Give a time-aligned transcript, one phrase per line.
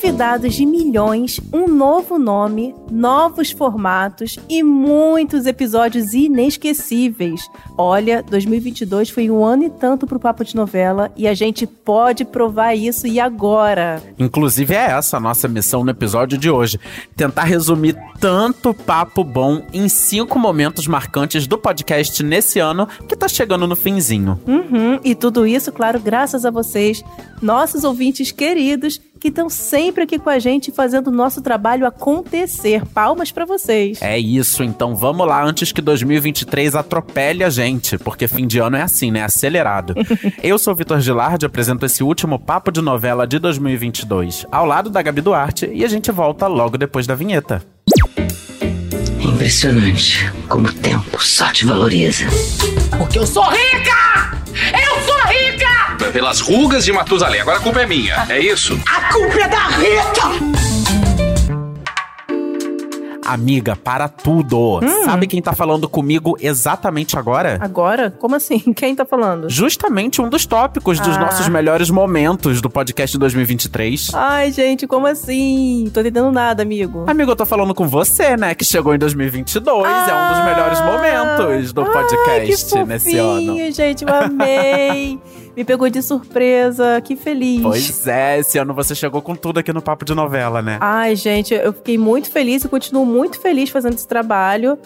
[0.00, 7.46] Convidados de milhões, um novo nome, novos formatos e muitos episódios inesquecíveis.
[7.76, 12.24] Olha, 2022 foi um ano e tanto pro Papo de Novela e a gente pode
[12.24, 14.02] provar isso e agora.
[14.18, 16.80] Inclusive é essa a nossa missão no episódio de hoje,
[17.14, 23.28] tentar resumir tanto papo bom em cinco momentos marcantes do podcast nesse ano que tá
[23.28, 24.40] chegando no finzinho.
[24.46, 27.04] Uhum, e tudo isso, claro, graças a vocês,
[27.42, 32.86] nossos ouvintes queridos que estão sempre aqui com a gente fazendo o nosso trabalho acontecer.
[32.86, 34.00] Palmas para vocês.
[34.00, 38.76] É isso, então vamos lá antes que 2023 atropele a gente, porque fim de ano
[38.76, 39.22] é assim, né?
[39.22, 39.94] Acelerado.
[40.42, 44.88] Eu sou o Vitor Gilardi, apresento esse último papo de novela de 2022, ao lado
[44.88, 47.62] da Gabi Duarte, e a gente volta logo depois da vinheta.
[49.20, 52.24] Impressionante como o tempo só te valoriza.
[52.96, 54.38] Porque eu sou rica!
[54.72, 54.89] Eu sou rica!
[56.12, 57.40] Pelas rugas de Matusalém.
[57.40, 58.78] Agora a culpa é minha, é isso?
[58.88, 60.60] A culpa é da Rita!
[63.24, 64.80] Amiga, para tudo.
[65.04, 67.58] Sabe quem tá falando comigo exatamente agora?
[67.60, 68.10] Agora?
[68.10, 68.58] Como assim?
[68.74, 69.48] Quem tá falando?
[69.48, 71.20] Justamente um dos tópicos dos Ah.
[71.20, 74.10] nossos melhores momentos do podcast 2023.
[74.14, 75.88] Ai, gente, como assim?
[75.94, 77.04] Tô entendendo nada, amigo.
[77.06, 78.52] Amigo, eu tô falando com você, né?
[78.52, 79.86] Que chegou em 2022.
[79.86, 83.46] é um dos melhores momentos do Ai, podcast que nesse ano.
[83.46, 85.20] fofinho, gente, eu amei.
[85.60, 87.60] Me pegou de surpresa, que feliz.
[87.60, 90.78] Pois é, esse ano você chegou com tudo aqui no Papo de Novela, né?
[90.80, 94.78] Ai, gente, eu fiquei muito feliz e continuo muito feliz fazendo esse trabalho.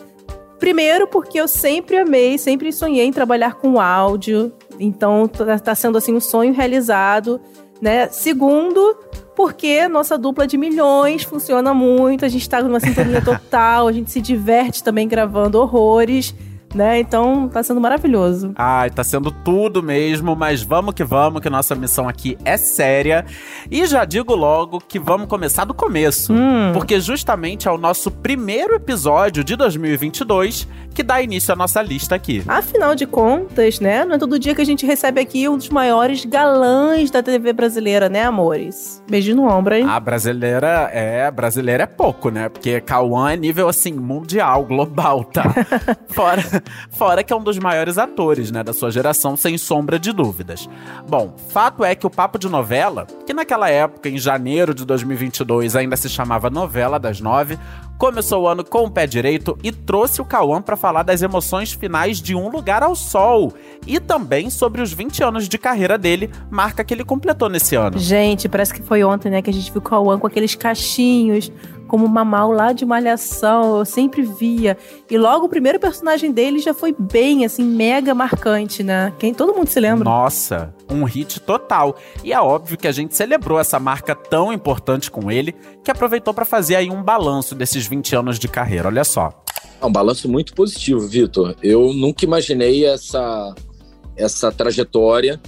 [0.58, 4.52] Primeiro, porque eu sempre amei, sempre sonhei em trabalhar com áudio.
[4.80, 7.40] Então, tá, tá sendo assim um sonho realizado,
[7.80, 8.08] né?
[8.08, 8.98] Segundo,
[9.36, 14.10] porque nossa dupla de milhões funciona muito, a gente tá numa sintonia total, a gente
[14.10, 16.34] se diverte também gravando horrores,
[16.74, 16.98] né?
[17.00, 18.52] Então, tá sendo maravilhoso.
[18.56, 23.24] Ai, tá sendo tudo mesmo, mas vamos que vamos, que nossa missão aqui é séria.
[23.70, 26.72] E já digo logo que vamos começar do começo, Hum.
[26.72, 32.14] porque justamente é o nosso primeiro episódio de 2022 que dá início à nossa lista
[32.14, 32.44] aqui.
[32.46, 34.04] Afinal de contas, né?
[34.04, 37.52] Não é todo dia que a gente recebe aqui um dos maiores galãs da TV
[37.52, 39.02] brasileira, né, amores?
[39.10, 39.84] Beijo no ombro, hein?
[39.88, 42.48] A brasileira é, brasileira é pouco, né?
[42.48, 45.42] Porque Cauã é nível assim mundial, global, tá?
[46.08, 46.42] fora,
[46.90, 50.68] fora que é um dos maiores atores, né, da sua geração, sem sombra de dúvidas.
[51.08, 55.76] Bom, fato é que o Papo de Novela, que naquela época, em janeiro de 2022,
[55.76, 57.58] ainda se chamava Novela das Nove,
[57.98, 61.72] começou o ano com o pé direito e trouxe o Cauã pra falar das emoções
[61.72, 63.52] finais de Um Lugar ao Sol
[63.86, 67.98] e também sobre os 20 anos de carreira dele, marca que ele completou nesse ano.
[67.98, 71.50] Gente, parece que foi ontem, né, que a gente viu o Cauã com aqueles cachinhos,
[71.94, 74.76] como Mamal lá de Malhação, eu sempre via.
[75.08, 79.12] E logo o primeiro personagem dele já foi bem, assim, mega marcante, né?
[79.16, 80.02] Quem todo mundo se lembra.
[80.02, 81.94] Nossa, um hit total.
[82.24, 86.34] E é óbvio que a gente celebrou essa marca tão importante com ele, que aproveitou
[86.34, 88.88] pra fazer aí um balanço desses 20 anos de carreira.
[88.88, 89.30] Olha só.
[89.80, 91.54] É um balanço muito positivo, Vitor.
[91.62, 93.54] Eu nunca imaginei essa,
[94.16, 95.40] essa trajetória.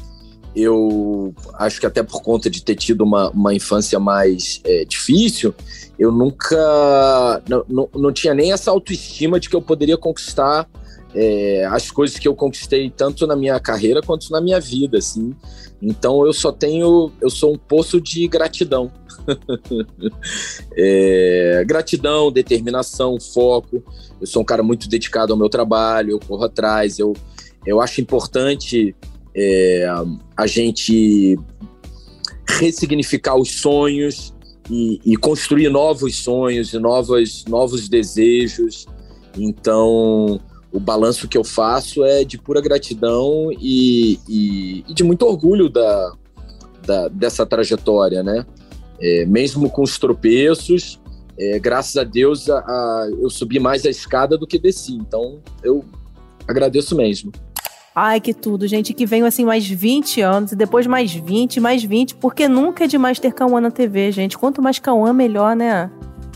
[0.57, 5.55] Eu acho que até por conta de ter tido uma, uma infância mais é, difícil,
[5.99, 7.43] eu nunca.
[7.47, 10.67] Não, não, não tinha nem essa autoestima de que eu poderia conquistar
[11.15, 15.35] é, as coisas que eu conquistei tanto na minha carreira quanto na minha vida, assim.
[15.81, 17.13] Então eu só tenho.
[17.21, 18.91] Eu sou um poço de gratidão.
[20.79, 23.83] É, gratidão, determinação, foco.
[24.21, 27.15] Eu sou um cara muito dedicado ao meu trabalho, eu corro atrás, eu,
[27.65, 28.95] eu acho importante
[29.37, 29.87] é,
[30.37, 31.39] a gente
[32.49, 34.35] ressignificar os sonhos
[34.71, 38.87] e, e construir novos sonhos e novos, novos desejos.
[39.37, 40.41] Então,
[40.73, 45.69] o balanço que eu faço é de pura gratidão e, e, e de muito orgulho
[45.69, 46.13] da,
[46.87, 48.47] da, dessa trajetória, né?
[48.99, 50.99] É, mesmo com os tropeços,
[51.39, 54.95] é, graças a Deus a, a- eu subi mais a escada do que desci.
[54.95, 55.85] Então, eu
[56.49, 57.31] agradeço mesmo.
[57.99, 58.93] Ai, que tudo, gente.
[58.93, 62.87] Que venham assim mais 20 anos e depois mais 20, mais 20, porque nunca é
[62.87, 64.37] demais ter Cauã na TV, gente.
[64.37, 65.91] Quanto mais Cauã, melhor, né?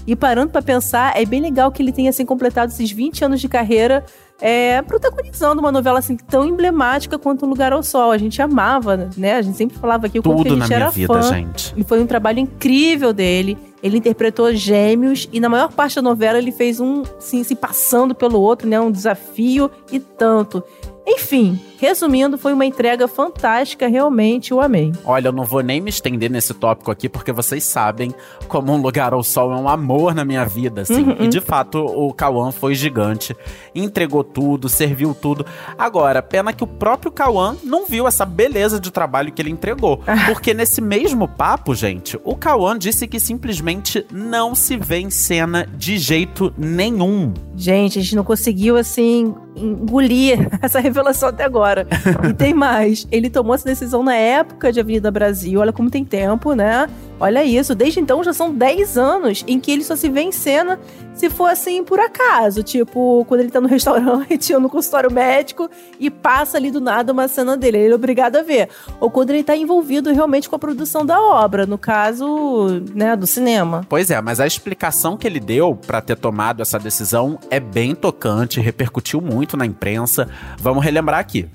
[0.06, 3.40] E parando pra pensar, é bem legal que ele tenha assim completado esses 20 anos
[3.42, 4.02] de carreira
[4.40, 8.10] é, protagonizando uma novela assim tão emblemática quanto Um Lugar ao Sol.
[8.10, 9.36] A gente amava, né?
[9.36, 11.22] A gente sempre falava aqui o quanto que a Tudo gente era vida, fã.
[11.22, 11.74] gente.
[11.76, 13.58] E foi um trabalho incrível dele.
[13.82, 18.14] Ele interpretou gêmeos e na maior parte da novela ele fez um assim, se passando
[18.14, 18.80] pelo outro, né?
[18.80, 20.64] Um desafio e tanto.
[21.06, 24.92] Enfim, resumindo, foi uma entrega fantástica, realmente, eu amei.
[25.04, 28.14] Olha, eu não vou nem me estender nesse tópico aqui, porque vocês sabem
[28.48, 31.02] como Um Lugar ao Sol é um amor na minha vida, assim.
[31.02, 31.16] Uhum.
[31.20, 33.34] E de fato, o Cauã foi gigante,
[33.74, 35.44] entregou tudo, serviu tudo.
[35.78, 40.00] Agora, pena que o próprio Cauã não viu essa beleza de trabalho que ele entregou.
[40.26, 45.66] Porque nesse mesmo papo, gente, o Cauã disse que simplesmente não se vê em cena
[45.76, 47.32] de jeito nenhum.
[47.56, 51.86] Gente, a gente não conseguiu, assim, engolir essa revelação até agora.
[52.28, 53.06] e tem mais.
[53.10, 55.60] Ele tomou essa decisão na época de Avenida Brasil.
[55.60, 56.88] Olha como tem tempo, né?
[57.20, 57.74] Olha isso.
[57.74, 60.80] Desde então já são 10 anos em que ele só se vê em cena
[61.14, 62.62] se for assim por acaso.
[62.62, 65.68] Tipo, quando ele tá no restaurante ou no consultório médico
[65.98, 67.78] e passa ali do nada uma cena dele.
[67.78, 68.70] Ele é obrigado a ver.
[68.98, 71.66] Ou quando ele tá envolvido realmente com a produção da obra.
[71.66, 73.84] No caso, né, do cinema.
[73.88, 77.94] Pois é, mas a explicação que ele deu pra ter tomado essa decisão é bem
[77.94, 80.26] tocante, repercutiu muito na imprensa.
[80.58, 81.46] Vamos relembrar aqui.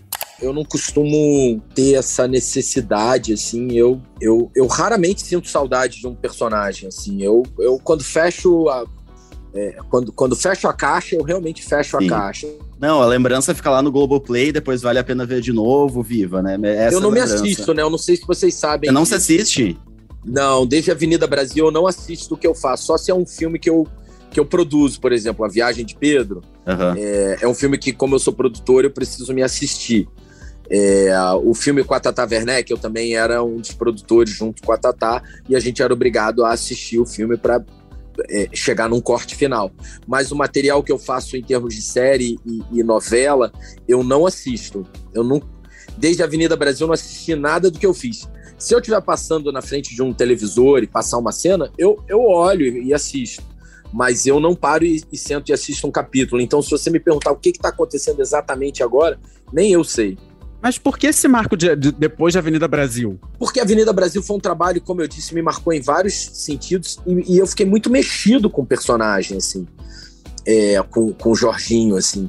[0.42, 3.72] Eu não costumo ter essa necessidade, assim.
[3.72, 7.22] Eu, eu, eu raramente sinto saudade de um personagem, assim.
[7.24, 8.86] Eu, eu quando fecho a.
[9.54, 12.06] é, quando, quando fecho a caixa, eu realmente fecho Sim.
[12.06, 12.48] a caixa.
[12.80, 16.42] Não, a lembrança fica lá no Globoplay, depois vale a pena ver de novo, viva,
[16.42, 16.58] né?
[16.76, 17.42] Essa eu não me lembrança.
[17.42, 17.82] assisto, né?
[17.82, 18.90] Eu não sei se vocês sabem.
[18.90, 19.80] Você não se assiste?
[20.26, 22.86] Não, desde Avenida Brasil eu não assisto o que eu faço.
[22.86, 23.88] Só se é um filme que eu,
[24.32, 26.42] que eu produzo, por exemplo, A Viagem de Pedro.
[26.68, 26.96] Aham.
[26.98, 30.10] É, é um filme que, como eu sou produtor, eu preciso me assistir.
[30.70, 31.12] É,
[31.44, 34.78] o filme com a Tata Werneck, eu também era um dos produtores junto com a
[34.78, 37.64] Tata, e a gente era obrigado a assistir o filme para
[38.54, 39.72] chegar num corte final.
[40.08, 43.52] Mas o material que eu faço em termos de série e, e novela,
[43.88, 44.86] eu não assisto.
[45.14, 45.42] Eu não,
[45.98, 48.30] desde a Avenida Brasil, não assisti nada do que eu fiz.
[48.58, 52.22] Se eu estiver passando na frente de um televisor e passar uma cena, eu, eu
[52.22, 53.44] olho e assisto
[53.94, 56.42] mas eu não paro e, e sento e assisto um capítulo.
[56.42, 59.18] Então, se você me perguntar o que está acontecendo exatamente agora,
[59.54, 60.18] nem eu sei.
[60.66, 63.20] Mas por que esse marco de, de- depois de Avenida Brasil?
[63.38, 66.98] Porque a Avenida Brasil foi um trabalho, como eu disse, me marcou em vários sentidos
[67.06, 69.68] e, e eu fiquei muito mexido com o personagem, assim,
[70.44, 72.28] é, com, com o Jorginho, assim.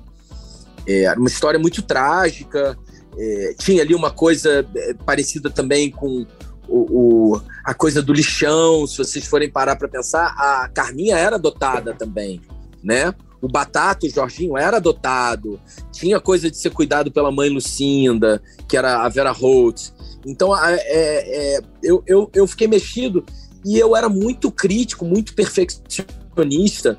[0.86, 2.76] É, Era uma história muito trágica,
[3.16, 6.26] é, tinha ali uma coisa é, parecida também com
[6.68, 11.36] o, o- a coisa do lixão, se vocês forem parar para pensar, a Carminha era
[11.36, 12.42] adotada também,
[12.84, 13.14] né?
[13.46, 15.60] O Batata, o Jorginho, era adotado.
[15.92, 19.94] Tinha coisa de ser cuidado pela mãe Lucinda, que era a Vera Holtz.
[20.26, 23.24] Então, é- é, eu, eu, eu fiquei mexido
[23.64, 26.98] e eu era muito crítico, muito perfeccionista.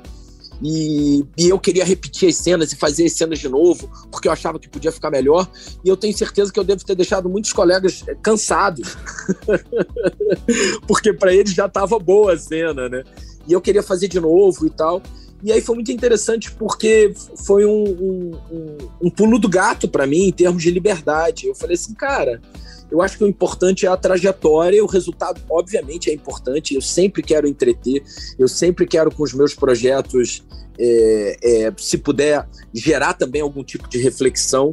[0.62, 4.32] E, e eu queria repetir as cenas e fazer as cenas de novo, porque eu
[4.32, 5.46] achava que podia ficar melhor.
[5.84, 8.96] E eu tenho certeza que eu devo ter deixado muitos colegas eh, cansados,
[10.88, 13.04] porque para eles já estava boa a cena, né?
[13.46, 15.00] E eu queria fazer de novo e tal.
[15.42, 17.12] E aí foi muito interessante porque
[17.46, 21.46] foi um, um, um, um pulo do gato para mim em termos de liberdade.
[21.46, 22.40] Eu falei assim, cara,
[22.90, 26.74] eu acho que o importante é a trajetória o resultado, obviamente, é importante.
[26.74, 28.02] Eu sempre quero entreter,
[28.38, 30.42] eu sempre quero com os meus projetos,
[30.78, 34.72] é, é, se puder, gerar também algum tipo de reflexão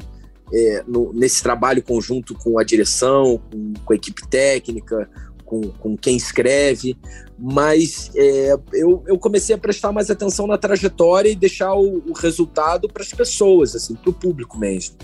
[0.53, 5.09] é, no- nesse trabalho conjunto com a direção, com, com a equipe técnica,
[5.45, 6.97] com, com quem escreve.
[7.37, 12.13] Mas é, eu, eu comecei a prestar mais atenção na trajetória e deixar o, o
[12.13, 14.95] resultado para as pessoas, assim, para o público mesmo.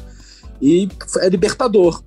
[0.61, 0.87] E
[1.19, 2.03] é libertador.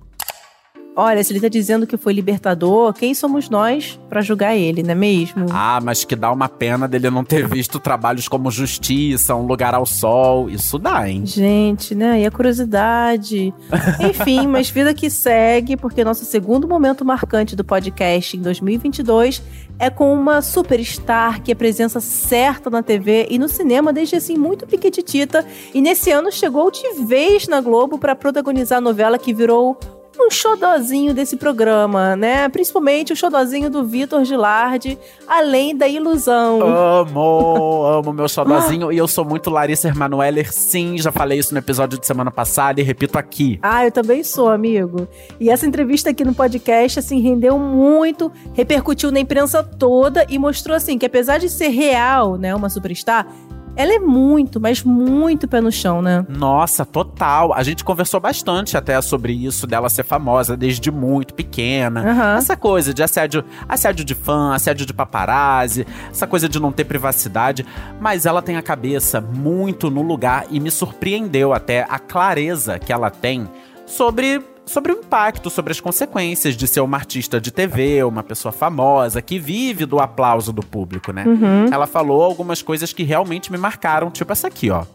[0.95, 4.91] Olha, se ele tá dizendo que foi libertador, quem somos nós pra julgar ele, não
[4.91, 5.45] é mesmo?
[5.51, 9.75] Ah, mas que dá uma pena dele não ter visto trabalhos como Justiça, Um Lugar
[9.75, 10.49] ao Sol.
[10.49, 11.25] Isso dá, hein?
[11.25, 12.21] Gente, né?
[12.21, 13.53] E a curiosidade.
[13.99, 19.41] Enfim, mas vida que segue, porque nosso segundo momento marcante do podcast em 2022
[19.77, 24.37] é com uma superstar que é presença certa na TV e no cinema desde assim
[24.37, 25.45] muito piquititita.
[25.73, 29.77] E nesse ano chegou de vez na Globo para protagonizar a novela que virou
[30.19, 32.47] um xodozinho desse programa, né?
[32.49, 36.61] Principalmente o xodozinho do Vitor Gilardi, Além da Ilusão.
[36.61, 38.91] Amo, amo meu xodózinho.
[38.91, 40.97] e eu sou muito Larissa Emanueller, sim.
[40.97, 43.59] Já falei isso no episódio de semana passada e repito aqui.
[43.61, 45.07] Ah, eu também sou, amigo.
[45.39, 50.75] E essa entrevista aqui no podcast, assim, rendeu muito, repercutiu na imprensa toda e mostrou,
[50.75, 53.27] assim, que apesar de ser real, né, uma superstar,
[53.75, 56.25] ela é muito, mas muito pé no chão, né?
[56.29, 57.53] Nossa, total.
[57.53, 62.09] A gente conversou bastante até sobre isso dela ser famosa desde muito pequena.
[62.09, 62.37] Aham.
[62.37, 66.85] Essa coisa de assédio, assédio de fã, assédio de paparazzi, essa coisa de não ter
[66.85, 67.65] privacidade,
[67.99, 72.93] mas ela tem a cabeça muito no lugar e me surpreendeu até a clareza que
[72.93, 73.47] ela tem
[73.85, 78.51] sobre sobre o impacto, sobre as consequências de ser uma artista de TV, uma pessoa
[78.51, 81.23] famosa que vive do aplauso do público, né?
[81.25, 81.65] Uhum.
[81.71, 84.85] Ela falou algumas coisas que realmente me marcaram, tipo essa aqui, ó.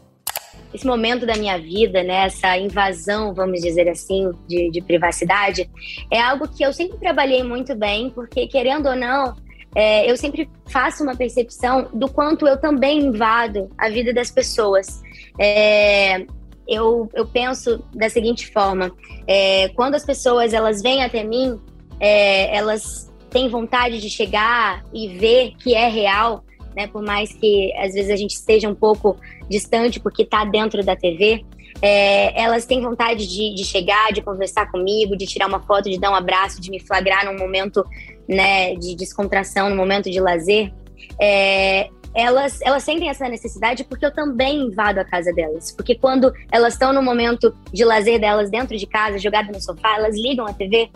[0.74, 5.68] esse momento da minha vida, né, essa invasão, vamos dizer assim, de, de privacidade,
[6.10, 9.34] é algo que eu sempre trabalhei muito bem, porque querendo ou não,
[9.74, 15.00] é, eu sempre faço uma percepção do quanto eu também invado a vida das pessoas.
[15.38, 16.26] É,
[16.70, 18.92] eu, eu penso da seguinte forma:
[19.26, 21.60] é, quando as pessoas elas vêm até mim,
[21.98, 26.86] é, elas têm vontade de chegar e ver que é real, né?
[26.86, 29.16] Por mais que às vezes a gente esteja um pouco
[29.48, 31.44] distante porque está dentro da TV.
[31.82, 35.98] É, elas têm vontade de, de, chegar, de conversar comigo, de tirar uma foto, de
[35.98, 37.82] dar um abraço, de me flagrar num momento
[38.28, 40.72] né, de descontração, num momento de lazer.
[41.18, 45.72] É, elas, elas sentem essa necessidade porque eu também invado a casa delas.
[45.72, 49.96] Porque quando elas estão no momento de lazer delas dentro de casa, jogadas no sofá,
[49.96, 50.90] elas ligam a TV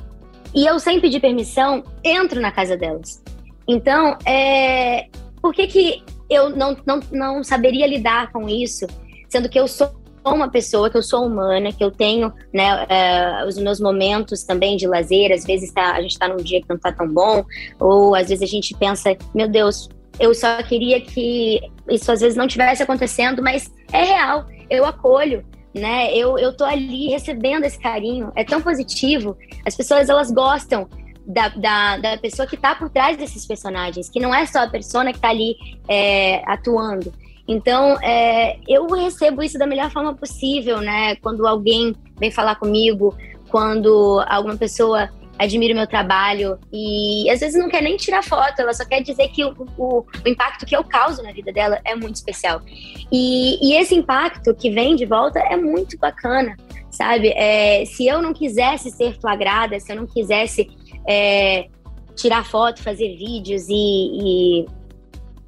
[0.55, 3.23] e eu, sem pedir permissão, entro na casa delas.
[3.67, 5.09] Então, é,
[5.43, 8.87] por que, que eu não, não, não saberia lidar com isso,
[9.29, 9.91] sendo que eu sou
[10.25, 14.77] uma pessoa, que eu sou humana, que eu tenho né, uh, os meus momentos também
[14.77, 15.33] de lazer.
[15.33, 17.45] Às vezes tá, a gente está num dia que não está tão bom,
[17.79, 22.37] ou às vezes a gente pensa, meu Deus, eu só queria que isso às vezes
[22.37, 25.45] não tivesse acontecendo, mas é real, eu acolho.
[25.75, 26.17] Né?
[26.17, 29.37] Eu, eu tô ali recebendo esse carinho, é tão positivo.
[29.67, 30.89] As pessoas elas gostam
[31.27, 34.69] da, da, da pessoa que está por trás desses personagens, que não é só a
[34.69, 35.57] persona que está ali
[35.89, 37.13] é, atuando.
[37.47, 41.17] Então, é, eu recebo isso da melhor forma possível, né?
[41.17, 43.15] Quando alguém vem falar comigo,
[43.51, 48.61] quando alguma pessoa admira o meu trabalho e às vezes não quer nem tirar foto,
[48.61, 51.81] ela só quer dizer que o, o, o impacto que eu causo na vida dela
[51.85, 52.63] é muito especial.
[53.11, 56.57] E, e esse impacto que vem de volta é muito bacana,
[56.91, 57.29] sabe?
[57.31, 60.71] É, se eu não quisesse ser flagrada, se eu não quisesse
[61.07, 61.69] é,
[62.15, 64.67] tirar foto, fazer vídeos e, e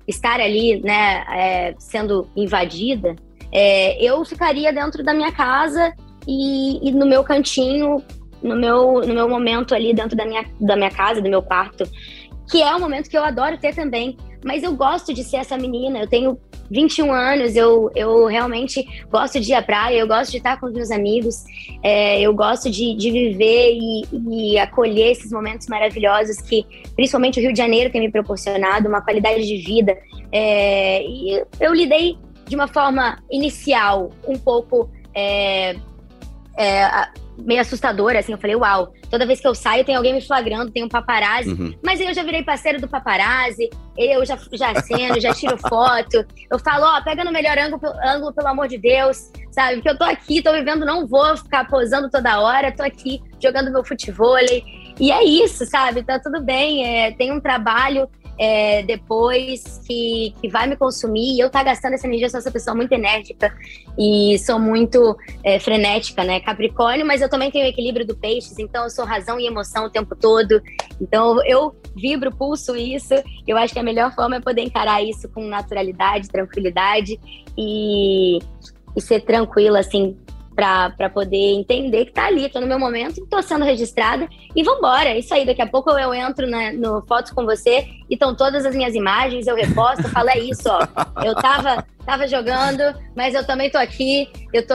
[0.06, 3.14] estar ali, né, é, sendo invadida,
[3.52, 5.94] é, eu ficaria dentro da minha casa
[6.26, 8.02] e, e, no meu cantinho,
[8.46, 11.88] no meu, no meu momento ali dentro da minha, da minha casa, do meu quarto,
[12.50, 14.16] que é um momento que eu adoro ter também.
[14.44, 16.38] Mas eu gosto de ser essa menina, eu tenho
[16.70, 20.66] 21 anos, eu, eu realmente gosto de ir à praia, eu gosto de estar com
[20.66, 21.44] os meus amigos,
[21.82, 27.42] é, eu gosto de, de viver e, e, acolher esses momentos maravilhosos que, principalmente, o
[27.42, 29.96] Rio de Janeiro tem me proporcionado, uma qualidade de vida.
[30.30, 31.02] É,
[31.60, 34.88] eu lidei de uma forma inicial um pouco.
[35.14, 35.74] É,
[36.58, 37.08] é
[37.38, 38.32] meio assustadora, assim.
[38.32, 41.50] Eu falei, uau, toda vez que eu saio tem alguém me flagrando, tem um paparazzi.
[41.50, 41.74] Uhum.
[41.82, 46.24] Mas aí eu já virei parceiro do paparazzi, eu já, já aceno, já tiro foto.
[46.50, 49.76] Eu falo, ó, oh, pega no melhor ângulo, ângulo, pelo amor de Deus, sabe?
[49.76, 53.72] Porque eu tô aqui, tô vivendo, não vou ficar posando toda hora, tô aqui jogando
[53.72, 54.36] meu futebol.
[54.98, 56.02] E é isso, sabe?
[56.02, 61.40] Tá tudo bem, é, tem um trabalho é, depois que, que vai me consumir e
[61.40, 63.52] eu tá gastando essa energia, eu sou essa pessoa muito enérgica
[63.98, 66.40] e sou muito é, frenética, né?
[66.40, 69.86] Capricórnio, mas eu também tenho o equilíbrio do peixes, então eu sou razão e emoção
[69.86, 70.60] o tempo todo.
[71.00, 73.14] Então eu vibro, pulso isso.
[73.46, 77.18] Eu acho que a melhor forma é poder encarar isso com naturalidade, tranquilidade
[77.56, 78.38] e,
[78.94, 80.16] e ser tranquila, assim,
[80.56, 85.10] para poder entender que tá ali, tô no meu momento, tô sendo registrada e vambora.
[85.10, 88.34] É isso aí, daqui a pouco eu entro na, no Fotos com você e estão
[88.34, 90.80] todas as minhas imagens, eu reposto, falo, é isso, ó.
[91.22, 92.82] Eu tava, tava jogando,
[93.14, 94.74] mas eu também tô aqui, eu tô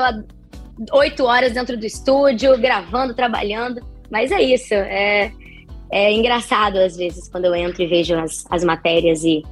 [0.94, 5.32] oito horas dentro do estúdio, gravando, trabalhando, mas é isso, é,
[5.92, 9.44] é engraçado às vezes quando eu entro e vejo as, as matérias e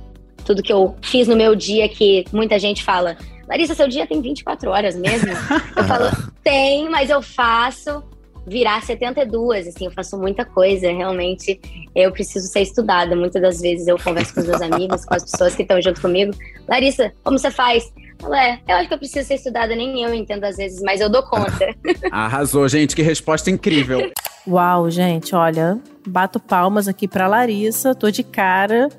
[0.45, 3.17] tudo que eu fiz no meu dia que muita gente fala
[3.49, 5.29] Larissa, seu dia tem 24 horas mesmo?
[5.75, 6.05] Eu falo,
[6.43, 8.03] tem, mas eu faço
[8.47, 11.59] virar 72, assim, eu faço muita coisa, realmente
[11.95, 13.15] eu preciso ser estudada.
[13.15, 16.01] Muitas das vezes eu converso com os meus amigos, com as pessoas que estão junto
[16.01, 16.33] comigo.
[16.67, 17.91] Larissa, como você faz?
[18.21, 20.99] Eu, é, eu acho que eu preciso ser estudada, nem eu entendo às vezes, mas
[20.99, 21.75] eu dou conta.
[22.11, 24.11] Arrasou, gente, que resposta incrível.
[24.47, 28.89] Uau, gente, olha, bato palmas aqui pra Larissa, tô de cara,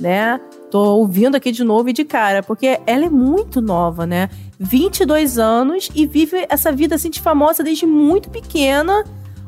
[0.00, 0.40] né?
[0.70, 4.28] Tô ouvindo aqui de novo e de cara, porque ela é muito nova, né?
[4.58, 9.04] 22 anos e vive essa vida assim de famosa desde muito pequena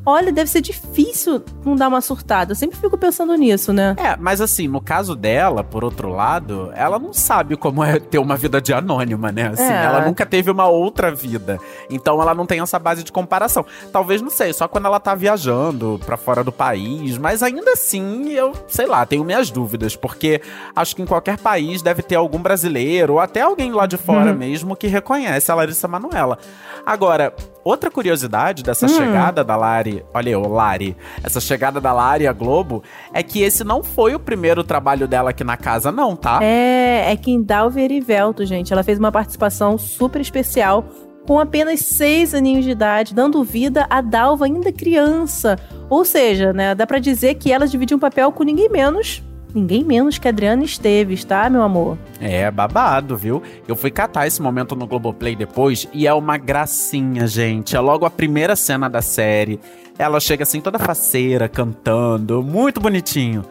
[0.08, 2.52] olha, deve ser difícil não dar uma surtada.
[2.52, 3.94] Eu sempre fico pensando nisso, né?
[3.98, 8.18] É, mas assim, no caso dela, por outro lado, ela não sabe como é ter
[8.18, 9.48] uma vida de anônima, né?
[9.52, 9.84] Assim, é.
[9.84, 11.60] ela nunca teve uma outra vida.
[11.90, 13.66] Então ela não tem essa base de comparação.
[13.92, 18.30] Talvez, não sei, só quando ela tá viajando para fora do país, mas ainda assim,
[18.30, 20.40] eu, sei lá, tenho minhas dúvidas, porque
[20.74, 24.30] acho que em qualquer país deve ter algum brasileiro ou até alguém lá de fora
[24.30, 24.38] uhum.
[24.38, 26.38] mesmo que reconhece a Larissa Manoela.
[26.86, 27.34] Agora,
[27.68, 28.90] outra curiosidade dessa Hum.
[28.90, 32.82] chegada da Lari, olha eu, Lari, essa chegada da Lari à Globo,
[33.12, 36.38] é que esse não foi o primeiro trabalho dela aqui na casa, não, tá?
[36.42, 38.72] É, é Kindalva Erivelto, gente.
[38.72, 40.84] Ela fez uma participação super especial
[41.26, 45.58] com apenas seis aninhos de idade, dando vida a Dalva ainda criança.
[45.90, 49.22] Ou seja, né, dá pra dizer que ela dividiu um papel com ninguém menos,
[49.54, 51.98] ninguém menos que Adriana Esteves, tá, meu amor?
[52.20, 53.42] É, babado, viu?
[53.66, 57.76] Eu fui catar esse momento no Globoplay depois e é uma gracinha, gente.
[57.76, 59.60] É logo a primeira cena da série.
[59.98, 63.44] Ela chega assim toda faceira, cantando, muito bonitinho.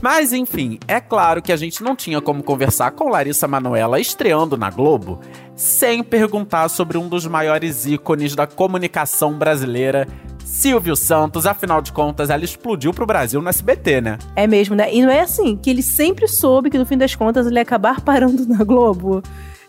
[0.00, 4.56] Mas enfim, é claro que a gente não tinha como conversar com Larissa Manoela estreando
[4.56, 5.18] na Globo
[5.56, 10.06] sem perguntar sobre um dos maiores ícones da comunicação brasileira,
[10.48, 11.44] Silvio Santos.
[11.46, 14.18] Afinal de contas, ela explodiu pro Brasil no SBT, né?
[14.34, 14.92] É mesmo, né?
[14.92, 17.62] E não é assim, que ele sempre soube que no fim das contas ele ia
[17.62, 19.22] acabar parando na Globo.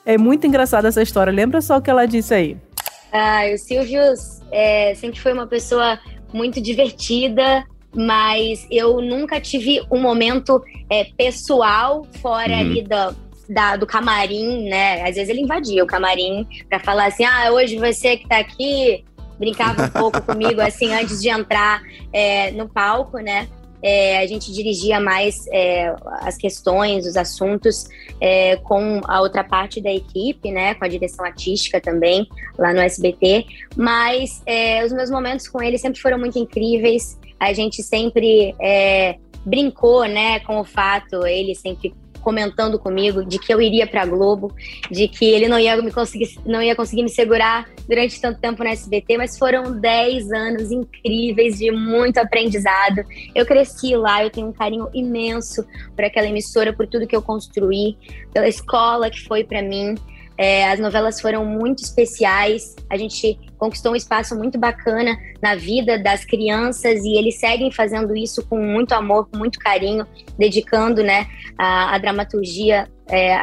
[0.05, 1.31] É muito engraçada essa história.
[1.31, 2.57] Lembra só o que ela disse aí?
[3.11, 4.01] Ah, o Silvio
[4.51, 5.99] é, sempre foi uma pessoa
[6.33, 12.59] muito divertida, mas eu nunca tive um momento é, pessoal fora Uhum.
[12.59, 13.15] ali do,
[13.49, 15.01] da- do camarim, né?
[15.01, 19.03] Às vezes ele invadia o camarim pra falar assim: ah, hoje você que tá aqui,
[19.39, 21.81] brincava um pouco comigo assim antes de entrar
[22.11, 23.47] é, no palco, né?
[23.81, 27.87] É, a gente dirigia mais é, as questões, os assuntos
[28.19, 30.75] é, com a outra parte da equipe, né?
[30.75, 32.27] Com a direção artística também,
[32.57, 33.45] lá no SBT.
[33.77, 37.17] Mas é, os meus momentos com ele sempre foram muito incríveis.
[37.39, 39.15] A gente sempre é,
[39.45, 41.93] brincou, né, com o fato, ele sempre
[42.29, 44.53] comentando comigo de que eu iria para Globo,
[44.91, 48.63] de que ele não ia me conseguir, não ia conseguir me segurar durante tanto tempo
[48.63, 53.01] no SBT, mas foram 10 anos incríveis de muito aprendizado.
[53.33, 57.21] Eu cresci lá, eu tenho um carinho imenso por aquela emissora, por tudo que eu
[57.23, 57.97] construí,
[58.31, 59.95] pela escola que foi para mim.
[60.37, 62.75] É, as novelas foram muito especiais.
[62.91, 68.15] A gente conquistou um espaço muito bacana na vida das crianças e eles seguem fazendo
[68.15, 73.41] isso com muito amor, com muito carinho, dedicando, né, a, a dramaturgia é, a-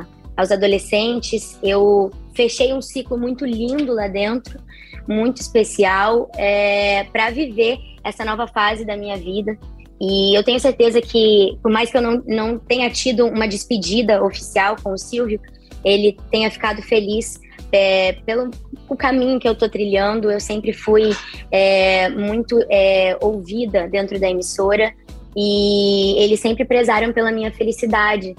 [0.00, 1.58] a- aos adolescentes.
[1.62, 4.58] Eu fechei um ciclo muito lindo lá dentro,
[5.06, 6.30] muito especial,
[7.12, 9.56] para viver essa nova fase da minha vida.
[10.00, 14.22] E eu tenho certeza que, por mais que eu não, não tenha tido uma despedida
[14.24, 15.40] oficial com o Silvio,
[15.84, 18.50] ele tenha ficado feliz é, pelo
[18.88, 20.30] o caminho que eu tô trilhando.
[20.30, 21.10] Eu sempre fui
[21.50, 24.92] é, muito é, ouvida dentro da emissora
[25.36, 28.34] e eles sempre prezaram pela minha felicidade.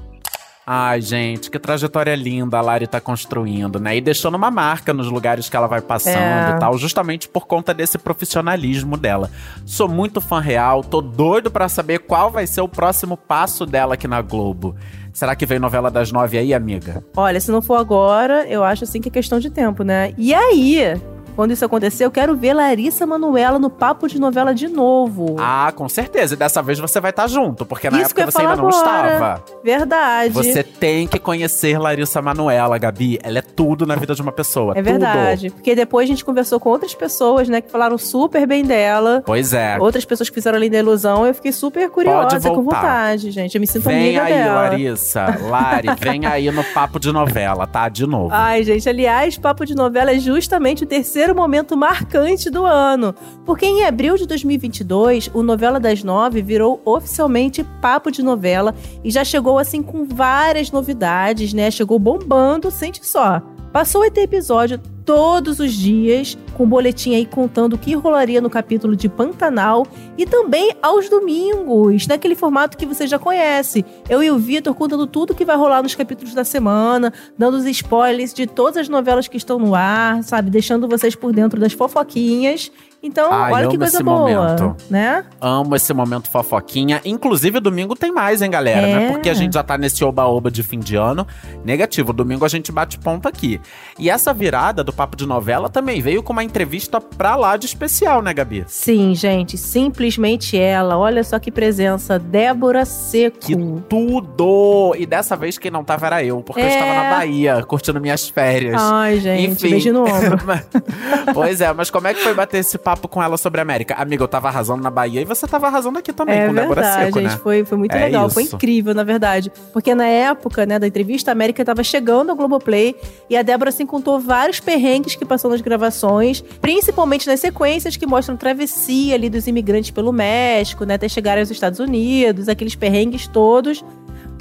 [0.68, 3.98] Ai, gente, que trajetória linda a Lari tá construindo, né?
[3.98, 6.56] E deixando uma marca nos lugares que ela vai passando É.
[6.56, 9.30] e tal, justamente por conta desse profissionalismo dela.
[9.64, 13.94] Sou muito fã real, tô doido pra saber qual vai ser o próximo passo dela
[13.94, 14.76] aqui na Globo.
[15.14, 17.06] Será que vem novela das nove aí, amiga?
[17.16, 20.14] Olha, se não for agora, eu acho assim que é questão de tempo, né?
[20.18, 21.00] E aí,
[21.36, 25.36] quando isso acontecer, eu quero ver Larissa Manoela no papo de novela de novo.
[25.40, 26.34] Ah, com certeza.
[26.34, 28.80] E dessa vez você vai estar junto, porque na Isso época você ainda falar não
[28.80, 29.14] agora.
[29.14, 29.44] estava.
[29.64, 30.34] Verdade.
[30.34, 33.20] Você tem que conhecer Larissa Manoela, Gabi.
[33.24, 34.74] Ela é tudo na vida de uma pessoa.
[34.76, 35.50] É verdade.
[35.50, 39.24] Porque depois a gente conversou com outras pessoas, né, que falaram super bem dela.
[39.26, 39.78] Pois é.
[39.80, 43.56] Outras pessoas que fizeram além da ilusão, eu fiquei super curiosa, com vontade, gente.
[43.56, 44.56] Eu me sinto Vem amiga aí, dela.
[44.62, 45.26] Larissa.
[45.42, 47.90] Lari, vem aí no papo de novela, tá?
[47.90, 48.30] De novo.
[48.32, 53.16] Ai, gente, aliás, Papo de Novela é justamente o terceiro momento marcante do ano.
[53.46, 59.10] Porque em abril de 2022, o Novela das Nove virou oficialmente Papo de Novela e
[59.10, 61.72] já chegou assim com várias novidades, né?
[61.72, 63.42] Chegou bombando, sente só.
[63.76, 68.40] Passou a ter episódio todos os dias, com um boletim aí contando o que rolaria
[68.40, 69.86] no capítulo de Pantanal
[70.18, 73.84] e também aos domingos, naquele formato que você já conhece.
[74.08, 77.66] Eu e o Vitor contando tudo que vai rolar nos capítulos da semana, dando os
[77.66, 80.50] spoilers de todas as novelas que estão no ar, sabe?
[80.50, 82.72] Deixando vocês por dentro das fofoquinhas.
[83.06, 84.76] Então, Ai, olha que coisa boa, momento.
[84.90, 85.24] né?
[85.40, 87.00] Amo esse momento fofoquinha.
[87.06, 88.88] Inclusive, domingo tem mais, hein, galera?
[88.88, 88.96] É.
[88.96, 91.26] Não é porque a gente já tá nesse oba-oba de fim de ano.
[91.64, 93.62] Negativo, domingo a gente bate ponto aqui.
[94.00, 97.68] E essa virada do Papo de Novela também veio com uma entrevista pra lá de
[97.68, 98.66] especial, né, Gabi?
[98.68, 100.98] Sim, gente, simplesmente ela.
[100.98, 103.38] Olha só que presença, Débora Seco.
[103.40, 103.56] Que
[103.88, 104.96] tudo!
[104.98, 106.70] E dessa vez quem não tava era eu, porque eu É.
[106.70, 108.82] estava na Bahia, curtindo minhas férias.
[108.82, 109.70] Ai, gente, Enfim.
[109.70, 110.40] beijo no ombro.
[111.34, 113.96] pois é, mas como é que foi bater esse papo com ela sobre a América?
[113.96, 116.82] Amiga, eu tava arrasando na Bahia e você tava arrasando aqui também, É com Débora
[116.82, 117.38] verdade, Seco, gente, né?
[117.38, 118.56] foi, foi muito É legal, foi isso.
[118.56, 119.52] incrível, na verdade.
[119.74, 122.96] Porque na época, né, da entrevista, a América tava chegando ao Globoplay
[123.30, 128.06] e a Débora, assim, contou vários perrengues que passou nas gravações, principalmente nas sequências que
[128.06, 133.28] mostram travessia ali dos imigrantes pelo México, né, até chegarem aos Estados Unidos, aqueles perrengues
[133.28, 133.84] todos.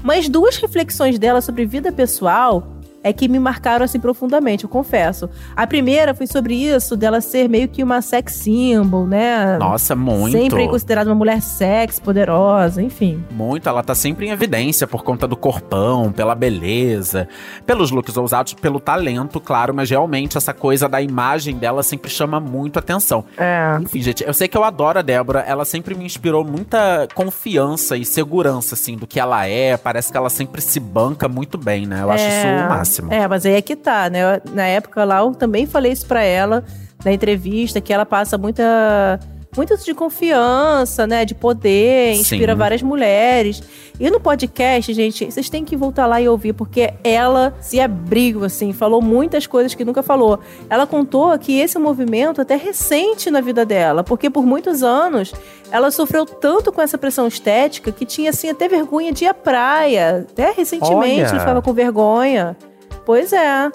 [0.02, 2.68] Mas duas reflexões dela sobre vida pessoal
[3.04, 5.28] é que me marcaram assim profundamente, eu confesso.
[5.54, 9.58] A primeira foi sobre isso, dela ser meio que uma sex symbol, né?
[9.58, 10.32] Nossa, muito.
[10.32, 13.22] Sempre considerada uma mulher sex, poderosa, enfim.
[13.30, 17.28] Muito, ela tá sempre em evidência por conta do corpão, pela beleza,
[17.66, 22.40] pelos looks ousados, pelo talento, claro, mas realmente essa coisa da imagem dela sempre chama
[22.40, 23.22] muito atenção.
[23.36, 23.76] É.
[23.82, 27.98] Enfim, gente, eu sei que eu adoro a Débora, ela sempre me inspirou muita confiança
[27.98, 29.76] e segurança, assim, do que ela é.
[29.76, 32.00] Parece que ela sempre se banca muito bem, né?
[32.02, 32.93] Eu acho isso o máximo.
[33.10, 34.40] É, mas aí é que tá, né?
[34.52, 36.64] Na época lá, eu também falei isso pra ela
[37.04, 39.20] na entrevista, que ela passa muita
[39.56, 41.24] muito de confiança, né?
[41.24, 42.58] De poder, inspira Sim.
[42.58, 43.62] várias mulheres.
[43.98, 48.44] E no podcast, gente, vocês têm que voltar lá e ouvir, porque ela se abriu,
[48.44, 50.40] assim, falou muitas coisas que nunca falou.
[50.68, 55.32] Ela contou que esse movimento até recente na vida dela, porque por muitos anos
[55.70, 59.34] ela sofreu tanto com essa pressão estética que tinha, assim, até vergonha de ir à
[59.34, 60.26] praia.
[60.28, 61.28] Até recentemente Olha.
[61.28, 62.56] ela ficava com vergonha.
[63.04, 63.70] Pois é.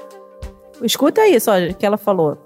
[0.82, 2.38] Escuta isso, olha, que ela falou.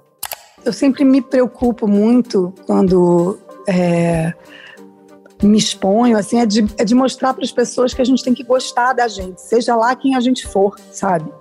[0.65, 4.33] Eu sempre me preocupo muito quando é,
[5.41, 8.33] me exponho, assim, é de, é de mostrar para as pessoas que a gente tem
[8.33, 11.31] que gostar da gente, seja lá quem a gente for, sabe?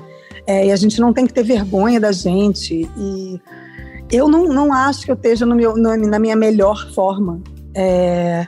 [0.46, 2.90] É, e a gente não tem que ter vergonha da gente.
[2.96, 3.40] E
[4.10, 7.40] eu não, não acho que eu esteja no meu, na minha melhor forma.
[7.74, 8.46] É,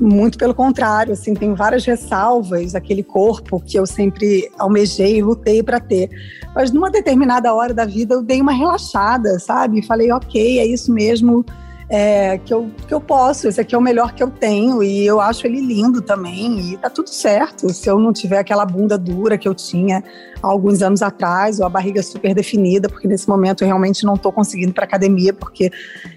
[0.00, 5.62] muito pelo contrário, assim, tem várias ressalvas aquele corpo que eu sempre almejei e lutei
[5.62, 6.08] para ter.
[6.54, 9.82] Mas numa determinada hora da vida eu dei uma relaxada, sabe?
[9.82, 11.44] Falei, ok, é isso mesmo
[11.90, 15.06] é, que, eu, que eu posso, esse aqui é o melhor que eu tenho e
[15.06, 17.70] eu acho ele lindo também e tá tudo certo.
[17.70, 20.04] Se eu não tiver aquela bunda dura que eu tinha
[20.42, 24.16] há alguns anos atrás ou a barriga super definida, porque nesse momento eu realmente não
[24.16, 25.70] tô conseguindo pra academia porque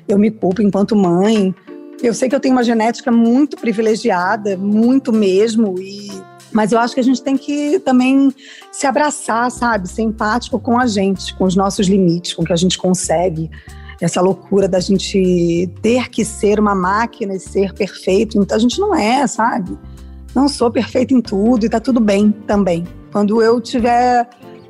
[0.07, 1.55] eu me culpo enquanto mãe.
[2.01, 6.09] Eu sei que eu tenho uma genética muito privilegiada, muito mesmo, e
[6.51, 8.33] mas eu acho que a gente tem que também
[8.71, 9.87] se abraçar, sabe?
[9.87, 13.49] Ser empático com a gente, com os nossos limites, com o que a gente consegue.
[14.01, 18.37] Essa loucura da gente ter que ser uma máquina e ser perfeito.
[18.37, 19.77] Então a gente não é, sabe?
[20.35, 22.85] Não sou perfeita em tudo e tá tudo bem também.
[23.11, 24.27] Quando eu tiver.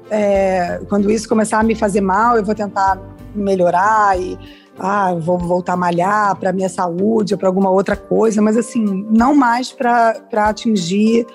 [0.09, 2.99] é, quando isso começar a me fazer mal, eu vou tentar
[3.33, 4.37] melhorar e
[4.79, 9.05] ah, vou voltar a malhar para minha saúde ou para alguma outra coisa, mas assim,
[9.09, 11.25] não mais para atingir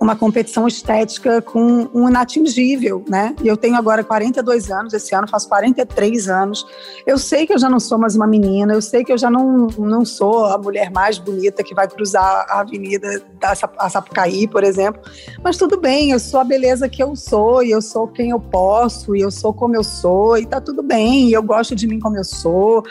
[0.00, 3.34] uma competição estética com um inatingível, né?
[3.42, 6.66] E eu tenho agora 42 anos, esse ano faço 43 anos.
[7.06, 9.30] Eu sei que eu já não sou mais uma menina, eu sei que eu já
[9.30, 14.62] não, não sou a mulher mais bonita que vai cruzar a avenida da Sapucaí, por
[14.62, 15.02] exemplo.
[15.42, 18.40] Mas tudo bem, eu sou a beleza que eu sou, e eu sou quem eu
[18.40, 21.86] posso, e eu sou como eu sou, e tá tudo bem, e eu gosto de
[21.86, 22.84] mim como eu sou.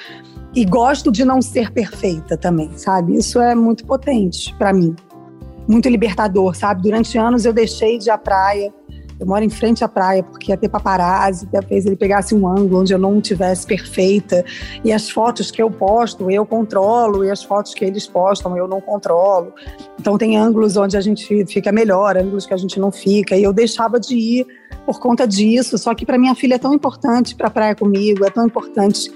[0.56, 3.15] E gosto de não ser perfeita também, sabe?
[3.15, 4.96] Isso é muito potente para mim
[5.68, 6.82] muito libertador, sabe?
[6.82, 8.74] Durante anos eu deixei de ir à praia.
[9.20, 12.82] Eu moro em frente à praia porque ia ter paparazzi, talvez ele pegasse um ângulo
[12.82, 14.46] onde eu não tivesse perfeita.
[14.86, 18.68] E as fotos que eu posto, eu controlo, e as fotos que eles postam, eu
[18.68, 19.54] não controlo.
[20.00, 23.36] Então tem ângulos onde a gente fica melhor, ângulos que a gente não fica.
[23.36, 24.48] E eu deixava de ir
[24.86, 25.80] por conta disso.
[25.80, 29.12] Só que para minha filha é tão importante para a praia comigo, é tão importante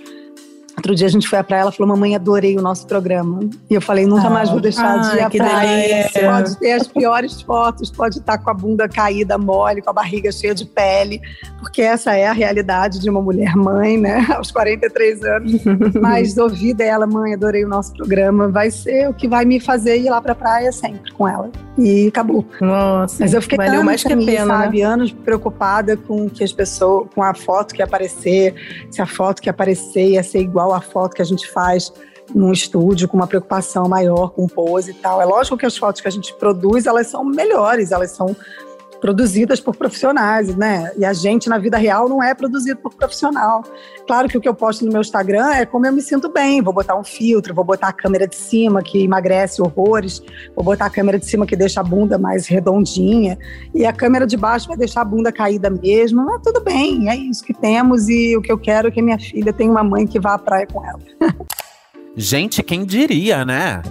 [0.77, 3.41] Outro dia a gente foi à praia, ela falou: Mamãe, adorei o nosso programa.
[3.69, 5.88] E eu falei: Nunca mais vou deixar de ir à que praia.
[5.88, 6.31] delícia.
[6.31, 10.31] Pode ter as piores fotos, pode estar com a bunda caída mole, com a barriga
[10.31, 11.21] cheia de pele,
[11.60, 14.25] porque essa é a realidade de uma mulher mãe, né?
[14.36, 15.51] Aos 43 anos.
[15.99, 19.97] Mas ouvir dela, mãe, adorei o nosso programa, vai ser o que vai me fazer
[19.97, 21.51] ir lá pra praia sempre com ela.
[21.77, 22.45] E acabou.
[22.60, 24.63] Nossa, Mas eu fiquei valeu anos mais que a também, pena, né?
[24.63, 24.81] sabe?
[24.81, 28.53] Anos preocupada com que as pessoas, com a foto que ia aparecer,
[28.89, 31.93] se a foto que aparecer ia ser igual à foto que a gente faz
[32.34, 35.21] num estúdio, com uma preocupação maior com pose e tal.
[35.21, 38.36] É lógico que as fotos que a gente produz, elas são melhores, elas são
[39.02, 40.92] produzidas por profissionais, né?
[40.96, 43.64] E a gente na vida real não é produzido por profissional.
[44.06, 46.62] Claro que o que eu posto no meu Instagram é como eu me sinto bem.
[46.62, 50.22] Vou botar um filtro, vou botar a câmera de cima que emagrece horrores,
[50.56, 53.38] vou botar a câmera de cima que deixa a bunda mais redondinha
[53.74, 56.24] e a câmera de baixo vai deixar a bunda caída mesmo.
[56.24, 59.18] Mas tudo bem, é isso que temos e o que eu quero é que minha
[59.18, 61.00] filha tenha uma mãe que vá à praia com ela.
[62.16, 63.82] Gente, quem diria, né?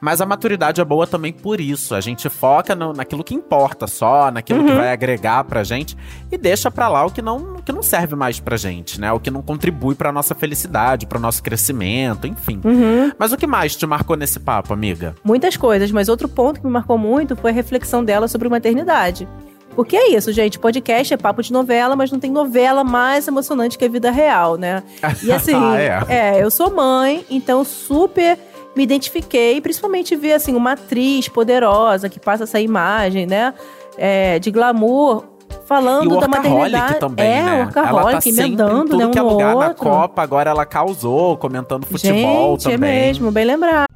[0.00, 1.94] Mas a maturidade é boa também por isso.
[1.94, 4.76] A gente foca no- naquilo que importa só, naquilo que Uhum.
[4.76, 5.96] vai agregar pra gente
[6.30, 9.10] e deixa pra lá o que não, o que não serve mais pra gente, né?
[9.12, 12.60] O que não contribui pra nossa felicidade, pro nosso crescimento, enfim.
[12.64, 13.10] Uhum.
[13.18, 15.14] Mas o que mais te marcou nesse papo, amiga?
[15.24, 19.26] Muitas coisas, mas outro ponto que me marcou muito foi a reflexão dela sobre maternidade.
[19.74, 20.58] Porque é isso, gente.
[20.58, 24.56] Podcast é papo de novela, mas não tem novela mais emocionante que a vida real,
[24.56, 24.82] né?
[25.22, 26.36] E assim, Ah, é.
[26.38, 28.38] é, eu sou mãe, então super
[28.76, 33.54] me identifiquei, principalmente ver assim uma atriz poderosa que passa essa imagem, né,
[33.96, 35.24] é, de glamour
[35.64, 37.00] falando E o da maternidade.
[37.00, 37.70] também, é, né?
[37.74, 39.82] o ela tá sempre em emendando, tudo né, um que é no lugar na outro.
[39.82, 42.90] Copa, agora ela causou, comentando futebol Gente, também.
[42.90, 43.86] é mesmo, bem lembrado.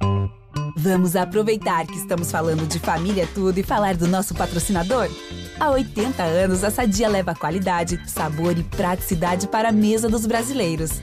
[0.76, 5.08] Vamos aproveitar que estamos falando de família tudo e falar do nosso patrocinador?
[5.58, 11.02] Há 80 anos, a Sadia leva qualidade, sabor e praticidade para a mesa dos brasileiros.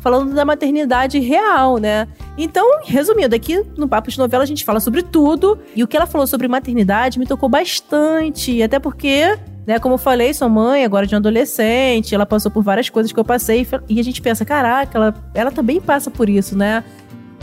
[0.00, 2.08] falando da maternidade real, né?
[2.36, 5.58] Então, resumindo, aqui no Papo de Novela a gente fala sobre tudo.
[5.74, 8.62] E o que ela falou sobre maternidade me tocou bastante.
[8.62, 12.14] Até porque, né, como eu falei, sou mãe agora de um adolescente.
[12.14, 13.66] Ela passou por várias coisas que eu passei.
[13.88, 16.82] E a gente pensa, caraca, ela, ela também passa por isso, né?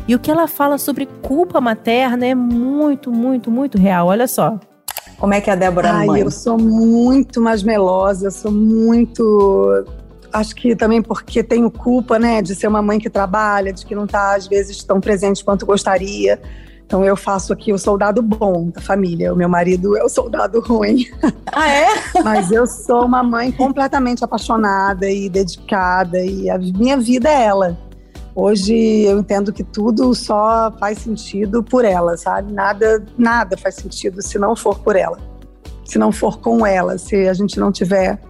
[0.07, 4.07] E o que ela fala sobre culpa materna é muito, muito, muito real.
[4.07, 4.57] Olha só.
[5.19, 6.21] Como é que é a Débora Ai, mãe?
[6.21, 9.83] eu sou muito mais melosa, eu sou muito.
[10.31, 13.95] Acho que também porque tenho culpa, né, de ser uma mãe que trabalha, de que
[13.95, 16.39] não está às vezes tão presente quanto gostaria.
[16.87, 19.33] Então eu faço aqui o soldado bom da família.
[19.33, 21.05] O meu marido é o soldado ruim.
[21.51, 21.87] Ah, é?
[22.23, 27.77] Mas eu sou uma mãe completamente apaixonada e dedicada e a minha vida é ela.
[28.33, 32.53] Hoje eu entendo que tudo só faz sentido por ela, sabe?
[32.53, 35.17] Nada, nada faz sentido se não for por ela.
[35.83, 38.21] Se não for com ela, se a gente não tiver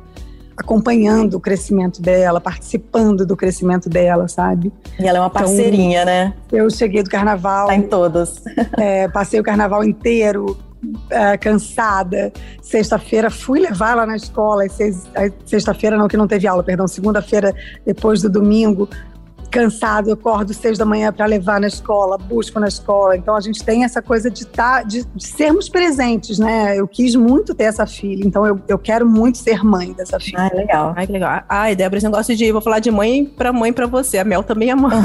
[0.57, 4.73] acompanhando o crescimento dela, participando do crescimento dela, sabe?
[4.99, 6.33] E ela é uma parceirinha, então, né?
[6.51, 7.67] Eu cheguei do carnaval.
[7.67, 8.43] Tá em todas.
[8.77, 10.57] É, passei o carnaval inteiro
[11.09, 12.31] é, cansada.
[12.61, 14.63] Sexta-feira fui levar ela na escola.
[15.45, 16.87] Sexta-feira não, que não teve aula, perdão.
[16.87, 17.53] Segunda-feira,
[17.85, 18.89] depois do domingo,
[19.49, 23.15] cansado, eu acordo seis da manhã para levar na escola, busco na escola.
[23.15, 26.77] Então a gente tem essa coisa de, tá, de, de, sermos presentes, né?
[26.77, 30.49] Eu quis muito ter essa filha, então eu, eu quero muito ser mãe dessa filha.
[30.51, 30.93] Ah, legal.
[30.95, 31.43] Ai, que legal.
[31.47, 32.51] Ai, Débora, esse negócio de.
[32.51, 34.17] Vou falar de mãe pra mãe pra você.
[34.17, 35.01] A Mel também é mãe.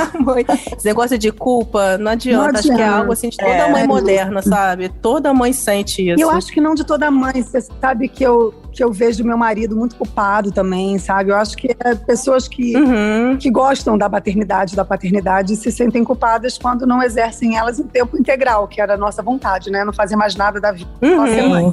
[0.77, 2.53] esse negócio de culpa, não adianta.
[2.53, 3.71] Não Acho que é algo assim de toda é.
[3.71, 4.89] mãe moderna, sabe?
[4.89, 6.21] Toda mãe sente isso.
[6.21, 7.43] Eu acho que não de toda mãe.
[7.43, 11.31] Você sabe que eu, que eu vejo meu marido muito culpado também, sabe?
[11.31, 13.37] Eu acho que é pessoas que, uhum.
[13.39, 18.19] que gostam da maternidade, da paternidade, se sentem culpadas quando não exercem elas em tempo
[18.19, 19.85] integral, que era a nossa vontade, né?
[19.85, 20.91] Não fazer mais nada da vida.
[21.03, 21.73] Uhum.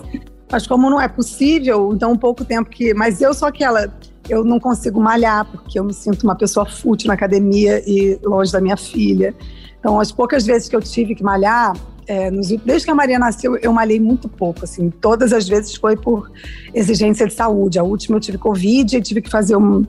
[0.51, 2.93] Mas como não é possível, então um pouco tempo que.
[2.93, 3.91] Mas eu sou aquela.
[4.27, 8.51] Eu não consigo malhar, porque eu me sinto uma pessoa fútil na academia e longe
[8.51, 9.33] da minha filha.
[9.79, 11.73] Então, as poucas vezes que eu tive que malhar,
[12.09, 14.89] é, nos, desde que a Maria nasceu, eu malhei muito pouco, assim.
[14.89, 16.31] Todas as vezes foi por
[16.73, 17.77] exigência de saúde.
[17.77, 19.85] A última eu tive Covid e tive que fazer um,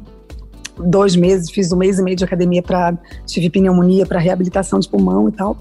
[0.76, 4.87] dois meses, fiz um mês e meio de academia para tive pneumonia para reabilitação de
[4.87, 5.56] pulmão e tal.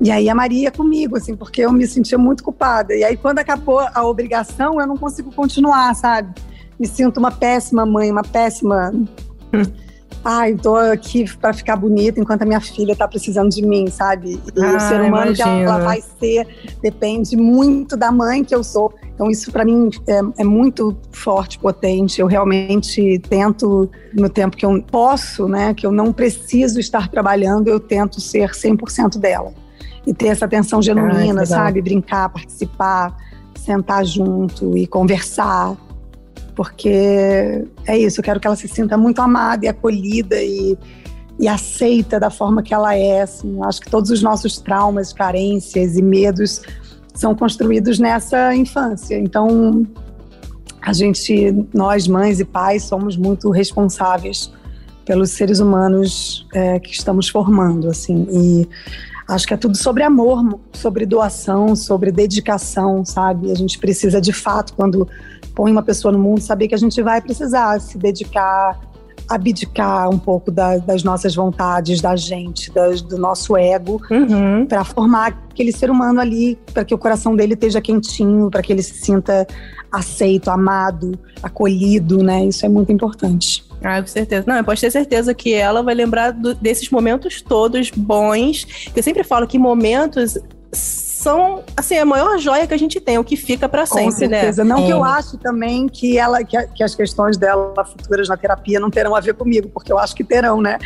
[0.00, 2.94] E aí a Maria comigo, assim, porque eu me sentia muito culpada.
[2.94, 6.32] E aí quando acabou a obrigação, eu não consigo continuar, sabe?
[6.80, 8.94] Me sinto uma péssima mãe, uma péssima.
[10.24, 14.40] Ai, tô aqui para ficar bonita enquanto a minha filha tá precisando de mim, sabe?
[14.54, 16.46] E ah, o ser humano que ela vai ser
[16.82, 18.92] depende muito da mãe que eu sou.
[19.14, 22.20] Então, isso para mim é, é, muito forte, potente.
[22.20, 27.68] Eu realmente tento, no tempo que eu posso, né, que eu não preciso estar trabalhando,
[27.68, 29.52] eu tento ser 100% dela.
[30.06, 31.82] E ter essa atenção genuína, ah, sabe?
[31.82, 33.16] Brincar, participar,
[33.56, 35.76] sentar junto e conversar.
[36.58, 40.76] Porque é isso, eu quero que ela se sinta muito amada e acolhida e,
[41.38, 43.22] e aceita da forma que ela é.
[43.22, 43.60] Assim.
[43.62, 46.60] Acho que todos os nossos traumas, carências e medos
[47.14, 49.16] são construídos nessa infância.
[49.16, 49.86] Então,
[50.82, 54.52] a gente, nós mães e pais, somos muito responsáveis
[55.04, 58.26] pelos seres humanos é, que estamos formando, assim.
[58.32, 58.68] E
[59.28, 63.48] acho que é tudo sobre amor, sobre doação, sobre dedicação, sabe?
[63.52, 65.08] A gente precisa de fato, quando
[65.58, 68.78] põe uma pessoa no mundo, saber que a gente vai precisar se dedicar,
[69.28, 74.64] abdicar um pouco da, das nossas vontades, da gente, das, do nosso ego, uhum.
[74.64, 78.72] para formar aquele ser humano ali, para que o coração dele esteja quentinho, para que
[78.72, 79.48] ele se sinta
[79.90, 82.44] aceito, amado, acolhido, né?
[82.44, 83.64] Isso é muito importante.
[83.82, 84.44] Ah, com certeza.
[84.46, 88.64] Não, pode ter certeza que ela vai lembrar do, desses momentos todos bons.
[88.94, 90.38] Eu sempre falo que momentos
[91.18, 94.10] são assim a maior joia que a gente tem, o que fica para sempre, Com
[94.12, 94.62] certeza.
[94.62, 94.70] né?
[94.70, 94.86] Não é.
[94.86, 98.88] que eu acho também que ela que, que, as questões dela futuras na terapia não
[98.88, 100.78] terão a ver comigo, porque eu acho que terão, né?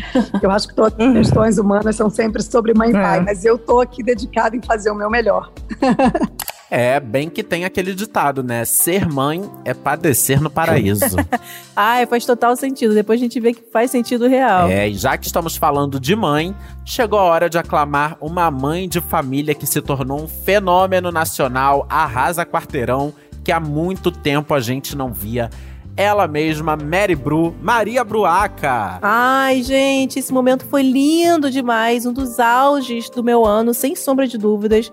[0.43, 3.21] Eu acho que todas as questões humanas são sempre sobre mãe e pai, é.
[3.21, 5.53] mas eu tô aqui dedicada em fazer o meu melhor.
[6.75, 8.65] É, bem que tem aquele ditado, né?
[8.65, 11.17] Ser mãe é padecer no paraíso.
[11.77, 12.95] Ai, faz total sentido.
[12.95, 14.71] Depois a gente vê que faz sentido real.
[14.71, 18.89] É, e já que estamos falando de mãe, chegou a hora de aclamar uma mãe
[18.89, 23.13] de família que se tornou um fenômeno nacional, arrasa quarteirão,
[23.45, 25.51] que há muito tempo a gente não via.
[25.95, 28.99] Ela mesma, Mary Bru, Maria Bruaca.
[29.03, 32.07] Ai, gente, esse momento foi lindo demais.
[32.07, 34.91] Um dos auges do meu ano, sem sombra de dúvidas.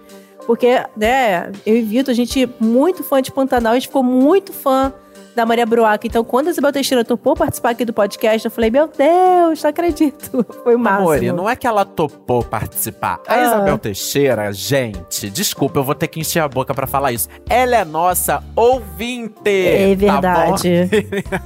[0.49, 4.51] Porque, né, eu e Vitor, a gente muito fã de Pantanal, a gente ficou muito
[4.51, 4.91] fã
[5.35, 6.05] da Maria Bruaca.
[6.05, 9.69] Então, quando a Isabel Teixeira topou participar aqui do podcast, eu falei, meu Deus, não
[9.69, 10.45] acredito.
[10.63, 11.09] Foi o máximo.
[11.11, 13.19] Amor, não é que ela topou participar.
[13.27, 13.43] A Ah.
[13.43, 17.29] Isabel Teixeira, gente, desculpa, eu vou ter que encher a boca pra falar isso.
[17.49, 19.29] Ela é nossa ouvinte.
[19.47, 20.89] É tá verdade.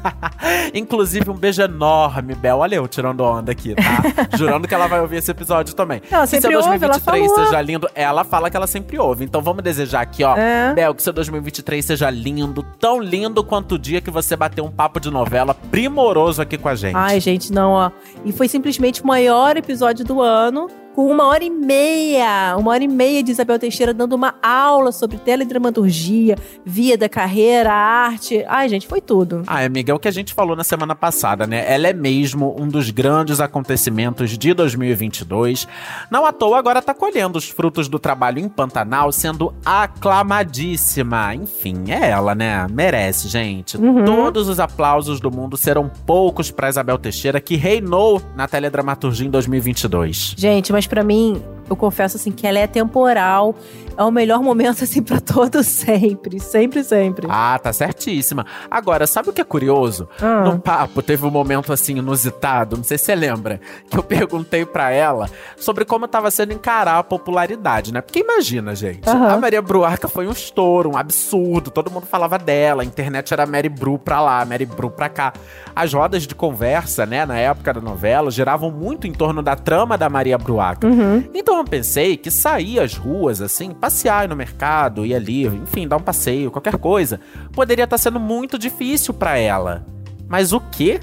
[0.74, 2.58] Inclusive, um beijo enorme, Bel.
[2.60, 3.84] Olha eu tirando onda aqui, tá?
[4.38, 6.00] Jurando que ela vai ouvir esse episódio também.
[6.00, 7.46] Que seu sempre ouve, ela 2023 falou.
[7.46, 7.90] seja lindo.
[7.96, 9.24] Ela fala que ela sempre ouve.
[9.24, 10.36] Então vamos desejar aqui, ó.
[10.38, 10.74] É.
[10.74, 15.00] Bel, que seu 2023 seja lindo, tão lindo quanto dia que você bateu um papo
[15.00, 16.96] de novela primoroso aqui com a gente.
[16.96, 17.92] Ai, gente, não, ó.
[18.24, 22.84] E foi simplesmente o maior episódio do ano, com uma hora e meia, uma hora
[22.84, 28.46] e meia de Isabel Teixeira dando uma aula sobre teledramaturgia, vida, carreira, arte.
[28.48, 29.44] Ai, gente, foi tudo.
[29.48, 31.66] Ah, amiga, é o que a gente falou na semana passada, né?
[31.72, 35.68] Ela é mesmo um dos grandes acontecimentos de 2022.
[36.12, 41.34] Não à toa, agora tá colhendo os frutos do trabalho em Pantanal, sendo aclamadíssima.
[41.34, 42.68] Enfim, é ela, né?
[42.70, 43.78] Merece, gente.
[43.78, 44.06] Uhum.
[44.06, 49.32] Todos os aplausos do mundo serão poucos pra Isabel Teixeira, que reinou na teledramaturgia em
[49.32, 50.36] 2022.
[50.38, 51.42] Gente, mas pra mim,
[51.74, 53.56] eu confesso assim que ela é temporal.
[53.96, 57.28] É o melhor momento assim pra todos sempre, sempre, sempre.
[57.30, 58.46] Ah, tá certíssima.
[58.70, 60.08] Agora, sabe o que é curioso?
[60.22, 60.42] Ah.
[60.42, 63.60] No papo teve um momento assim inusitado, não sei se você lembra,
[63.90, 68.02] que eu perguntei pra ela sobre como tava sendo encarar a popularidade, né?
[68.02, 72.82] Porque imagina, gente, a Maria Bruaca foi um estouro, um absurdo, todo mundo falava dela,
[72.82, 75.34] a internet era Mary Bru pra lá, Mary Bru pra cá.
[75.76, 79.98] As rodas de conversa, né, na época da novela, giravam muito em torno da trama
[79.98, 80.88] da Maria Bruaca.
[80.88, 81.24] Uhum.
[81.34, 86.02] Então pensei que sair às ruas, assim, passear no mercado, ir ali, enfim, dar um
[86.02, 87.20] passeio, qualquer coisa,
[87.52, 89.86] poderia estar sendo muito difícil pra ela.
[90.28, 91.00] Mas o quê?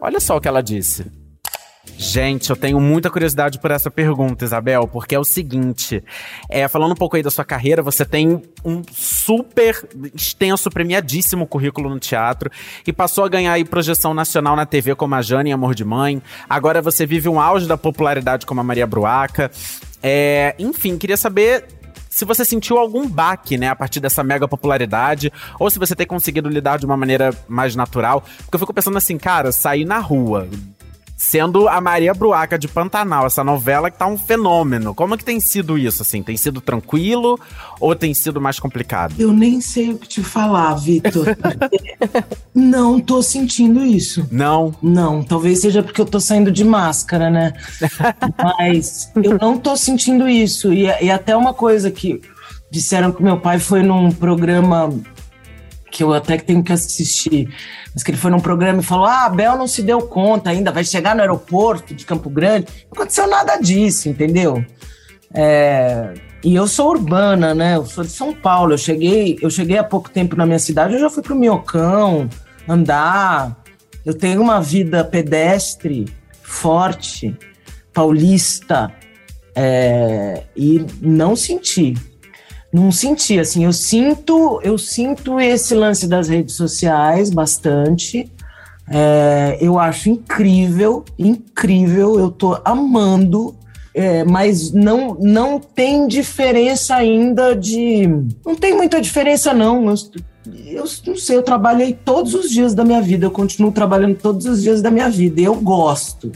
[0.00, 1.23] Olha só o que ela disse.
[1.96, 6.02] Gente, eu tenho muita curiosidade por essa pergunta, Isabel, porque é o seguinte:
[6.48, 11.88] é, falando um pouco aí da sua carreira, você tem um super extenso, premiadíssimo currículo
[11.88, 12.50] no teatro
[12.86, 15.84] e passou a ganhar aí projeção nacional na TV como a Jane em Amor de
[15.84, 16.20] Mãe.
[16.48, 19.50] Agora você vive um auge da popularidade como a Maria Bruaca.
[20.02, 21.64] É, enfim, queria saber
[22.14, 26.06] se você sentiu algum baque, né, a partir dessa mega popularidade, ou se você tem
[26.06, 28.22] conseguido lidar de uma maneira mais natural.
[28.38, 30.48] Porque eu fico pensando assim, cara, sair na rua,
[31.16, 34.94] sendo a Maria Bruaca de Pantanal, essa novela que tá um fenômeno.
[34.94, 36.22] Como é que tem sido isso, assim?
[36.22, 37.38] Tem sido tranquilo
[37.80, 39.14] ou tem sido mais complicado?
[39.18, 41.26] Eu nem sei o que te falar, Vitor.
[42.54, 44.26] não tô sentindo isso.
[44.30, 44.74] Não?
[44.82, 47.52] Não, talvez seja porque eu tô saindo de máscara, né?
[48.58, 50.72] Mas eu não tô sentindo isso.
[50.72, 52.20] E, e até uma coisa que
[52.70, 54.92] disseram que meu pai foi num programa
[55.94, 57.48] que eu até tenho que assistir,
[57.94, 60.50] mas que ele foi num programa e falou: Ah, a Bel não se deu conta
[60.50, 62.66] ainda, vai chegar no aeroporto de Campo Grande.
[62.90, 64.64] Não aconteceu nada disso, entendeu?
[65.32, 67.76] É, e eu sou urbana, né?
[67.76, 68.72] Eu sou de São Paulo.
[68.72, 72.28] Eu cheguei, eu cheguei há pouco tempo na minha cidade, eu já fui pro Miocão
[72.68, 73.62] andar.
[74.04, 76.06] Eu tenho uma vida pedestre
[76.42, 77.36] forte,
[77.92, 78.92] paulista,
[79.54, 81.94] é, e não senti.
[82.74, 88.28] Não senti, assim, eu sinto, eu sinto esse lance das redes sociais bastante.
[88.90, 93.54] É, eu acho incrível, incrível, eu tô amando,
[93.94, 98.08] é, mas não, não tem diferença ainda de.
[98.44, 99.86] Não tem muita diferença, não.
[99.86, 99.94] Eu,
[100.66, 104.46] eu não sei, eu trabalhei todos os dias da minha vida, eu continuo trabalhando todos
[104.46, 106.32] os dias da minha vida, e eu gosto.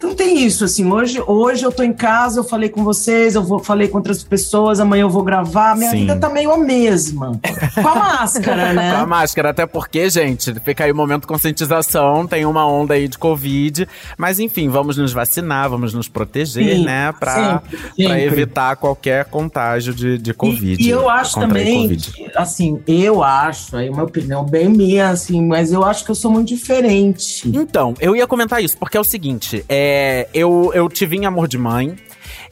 [0.00, 3.44] Então tem isso, assim, hoje, hoje eu tô em casa, eu falei com vocês, eu
[3.44, 5.98] vou, falei com outras pessoas, amanhã eu vou gravar, minha Sim.
[5.98, 7.38] vida tá meio a mesma.
[7.74, 8.94] Com a máscara, né?
[8.94, 12.94] Com a máscara, até porque, gente, fica aí o momento de conscientização, tem uma onda
[12.94, 13.86] aí de Covid.
[14.16, 17.12] Mas enfim, vamos nos vacinar, vamos nos proteger, Sim, né?
[17.20, 18.22] Pra, sempre, pra sempre.
[18.22, 20.82] evitar qualquer contágio de, de Covid.
[20.82, 25.74] E eu acho também, que, assim, eu acho, aí uma opinião bem minha, assim, mas
[25.74, 27.46] eu acho que eu sou muito diferente.
[27.54, 29.89] Então, eu ia comentar isso, porque é o seguinte: é,
[30.34, 31.96] eu, eu te vi em Amor de Mãe.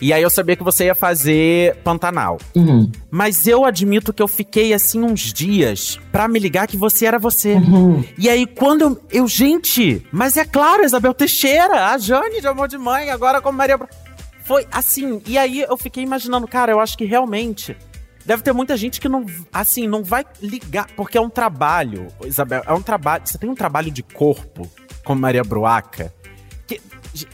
[0.01, 2.39] E aí eu sabia que você ia fazer Pantanal.
[2.55, 2.91] Uhum.
[3.11, 7.19] Mas eu admito que eu fiquei assim uns dias pra me ligar que você era
[7.19, 7.55] você.
[7.55, 8.05] Uhum.
[8.17, 12.69] E aí quando eu, eu, gente, mas é claro, Isabel Teixeira, a Jane de Amor
[12.69, 13.79] de Mãe, agora como Maria
[14.45, 17.77] Foi assim, e aí eu fiquei imaginando, cara, eu acho que realmente
[18.29, 22.63] Deve ter muita gente que não, assim, não vai ligar, porque é um trabalho, Isabel,
[22.67, 24.71] é um trabalho, você tem um trabalho de corpo,
[25.03, 26.13] como Maria Bruaca,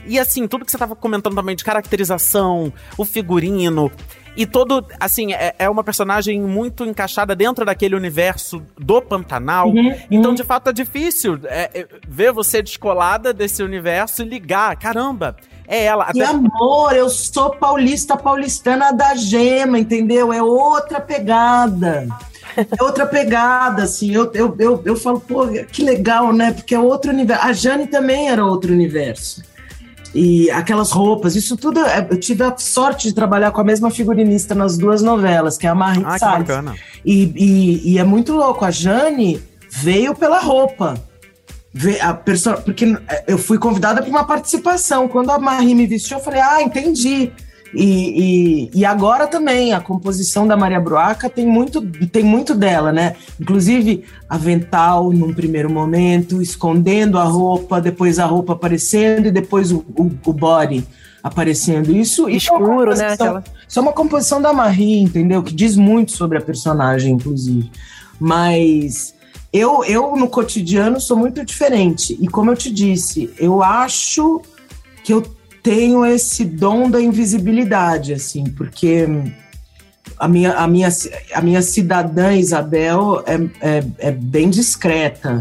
[0.07, 3.91] e assim, tudo que você tava comentando também de caracterização, o figurino,
[4.37, 9.69] e todo, assim, é, é uma personagem muito encaixada dentro daquele universo do Pantanal.
[9.69, 10.35] Uhum, então, uhum.
[10.35, 14.77] de fato, é difícil é, é, ver você descolada desse universo e ligar.
[14.77, 15.37] Caramba,
[15.69, 16.11] é ela.
[16.15, 20.33] E amor, eu sou paulista, paulistana da gema, entendeu?
[20.33, 22.09] É outra pegada.
[22.57, 24.13] É outra pegada, assim.
[24.13, 26.53] Eu, eu, eu, eu falo, pô, que legal, né?
[26.53, 27.45] Porque é outro universo.
[27.45, 29.43] A Jane também era outro universo.
[30.15, 31.81] E aquelas roupas, isso tudo.
[31.81, 35.67] é- Eu tive a sorte de trabalhar com a mesma figurinista nas duas novelas, que
[35.67, 36.47] é a Marie Ah, Salles.
[37.05, 38.65] E, e, e é muito louco.
[38.65, 40.95] A Jane veio pela roupa.
[42.01, 42.53] A perso...
[42.65, 42.97] Porque
[43.27, 45.09] eu fui convidada para uma participação.
[45.09, 47.33] Quando a Marie me vestiu, eu falei, ah, entendi.
[47.75, 52.93] E, e, e agora também, a composição da Maria Bruaca tem muito, tem muito dela,
[52.93, 53.17] né?
[53.41, 59.85] Inclusive, avental num primeiro momento, escondendo a roupa, depois a roupa aparecendo e depois o,
[59.97, 60.85] o, o body
[61.23, 61.91] aparecendo.
[61.91, 65.43] Isso, isso é Escuro, né, aquela- Isso é uma composição da Marie, entendeu?
[65.43, 67.71] Que diz muito sobre a personagem, inclusive.
[68.21, 69.15] Mas
[69.53, 72.17] eu, eu no cotidiano sou muito diferente.
[72.21, 74.43] E como eu te disse, eu acho
[75.03, 75.23] que eu
[75.65, 79.09] tenho esse dom da invisibilidade, assim, porque
[80.19, 80.91] a minha, a minha,
[81.33, 83.35] a minha cidadã Isabel é,
[83.79, 85.41] é, é bem discreta.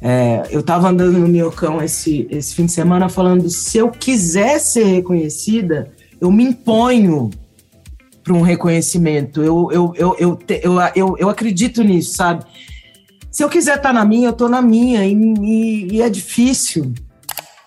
[0.00, 4.58] É, eu estava andando no Minhocão esse, esse fim de semana falando: se eu quiser
[4.58, 7.28] ser reconhecida, eu me imponho
[8.24, 9.42] para um reconhecimento.
[9.42, 12.46] Eu, eu, eu, eu, eu, eu, eu acredito nisso, sabe?
[13.30, 16.94] Se eu quiser estar na minha, eu tô na minha, e, e- e é difícil.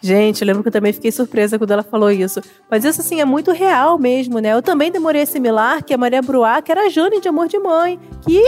[0.05, 2.41] Gente, eu lembro que eu também fiquei surpresa quando ela falou isso.
[2.69, 4.51] Mas isso, assim, é muito real mesmo, né?
[4.51, 7.57] Eu também demorei a assimilar que a Maria Bruaca era a Jane de Amor de
[7.57, 7.97] Mãe.
[8.21, 8.43] Que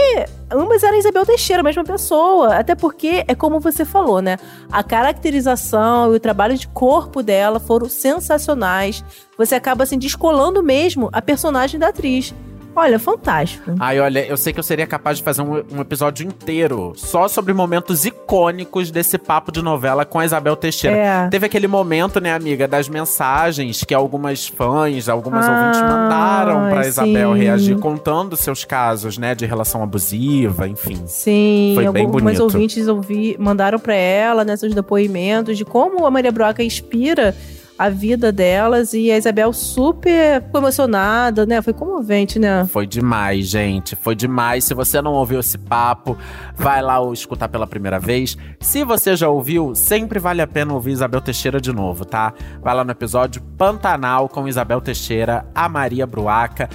[0.50, 2.56] ambas eram Isabel Teixeira, a mesma pessoa.
[2.56, 4.36] Até porque, é como você falou, né?
[4.70, 9.02] A caracterização e o trabalho de corpo dela foram sensacionais.
[9.38, 12.34] Você acaba, assim, descolando mesmo a personagem da atriz.
[12.76, 13.74] Olha, fantástico.
[13.80, 17.26] Ai, olha, eu sei que eu seria capaz de fazer um, um episódio inteiro só
[17.26, 20.96] sobre momentos icônicos desse papo de novela com a Isabel Teixeira.
[20.96, 21.28] É.
[21.28, 26.86] Teve aquele momento, né, amiga, das mensagens que algumas fãs, algumas Ai, ouvintes mandaram pra
[26.86, 27.38] Isabel sim.
[27.38, 31.02] reagir, contando seus casos, né, de relação abusiva, enfim.
[31.06, 32.42] Sim, Foi bem algumas bonito.
[32.42, 37.34] ouvintes ouvi, mandaram pra ela né, seus depoimentos de como a Maria Broca inspira
[37.78, 41.60] a vida delas e a Isabel super emocionada, né?
[41.60, 42.66] Foi comovente, né?
[42.66, 43.94] Foi demais, gente.
[43.94, 44.64] Foi demais.
[44.64, 46.16] Se você não ouviu esse papo,
[46.56, 48.36] vai lá escutar pela primeira vez.
[48.60, 52.32] Se você já ouviu, sempre vale a pena ouvir Isabel Teixeira de novo, tá?
[52.62, 56.68] Vai lá no episódio Pantanal com Isabel Teixeira, a Maria Bruaca.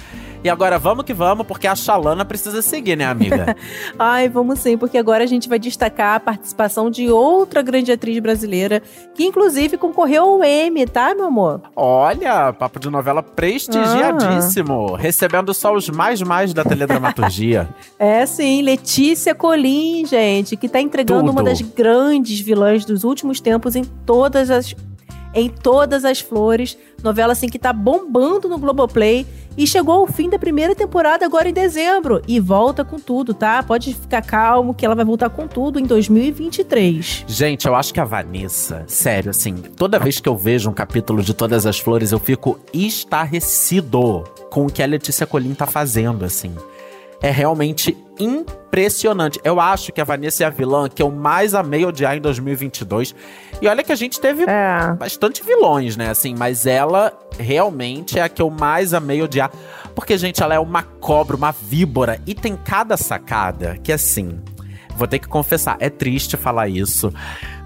[0.44, 3.56] E agora vamos que vamos, porque a Xalana precisa seguir, né, amiga?
[3.96, 8.18] Ai, vamos sim, porque agora a gente vai destacar a participação de outra grande atriz
[8.18, 8.82] brasileira,
[9.14, 11.60] que inclusive concorreu ao Emmy, tá, meu amor?
[11.76, 14.96] Olha, papo de novela prestigiadíssimo.
[14.96, 17.68] Recebendo só os mais mais da teledramaturgia.
[17.98, 21.32] É sim, Letícia Colim, gente, que tá entregando Tudo.
[21.32, 24.74] uma das grandes vilãs dos últimos tempos em todas as
[25.34, 29.26] em todas as flores, novela assim que tá bombando no Globoplay
[29.56, 33.62] e chegou ao fim da primeira temporada agora em dezembro e volta com tudo, tá?
[33.62, 37.24] Pode ficar calmo que ela vai voltar com tudo em 2023.
[37.26, 41.22] Gente, eu acho que a Vanessa, sério, assim, toda vez que eu vejo um capítulo
[41.22, 46.24] de Todas as Flores, eu fico estarrecido com o que a Letícia Colim tá fazendo,
[46.24, 46.54] assim.
[47.22, 49.40] É realmente impressionante.
[49.44, 53.14] Eu acho que a Vanessa é a vilã que eu mais amei odiar em 2022.
[53.60, 54.44] E olha que a gente teve
[54.98, 56.10] bastante vilões, né?
[56.10, 59.50] Assim, mas ela realmente é a que eu mais amei odiar.
[59.94, 62.20] Porque, gente, ela é uma cobra, uma víbora.
[62.26, 64.40] E tem cada sacada que, assim,
[64.96, 67.12] vou ter que confessar, é triste falar isso.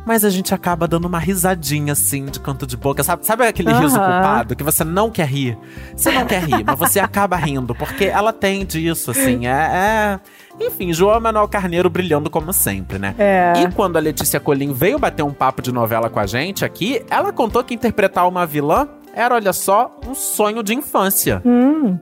[0.06, 3.02] Mas a gente acaba dando uma risadinha, assim, de canto de boca.
[3.02, 4.12] Sabe, sabe aquele riso Aham.
[4.12, 5.58] culpado que você não quer rir?
[5.96, 7.74] Você não quer rir, mas você acaba rindo.
[7.74, 9.48] Porque ela tem disso, assim.
[9.48, 9.50] É.
[9.50, 10.20] é...
[10.64, 13.16] Enfim, João Manuel Carneiro brilhando como sempre, né?
[13.18, 13.54] É.
[13.58, 17.04] E quando a Letícia Colim veio bater um papo de novela com a gente aqui,
[17.10, 21.42] ela contou que interpretar uma vilã era, olha só, um sonho de infância.
[21.44, 21.98] Hum.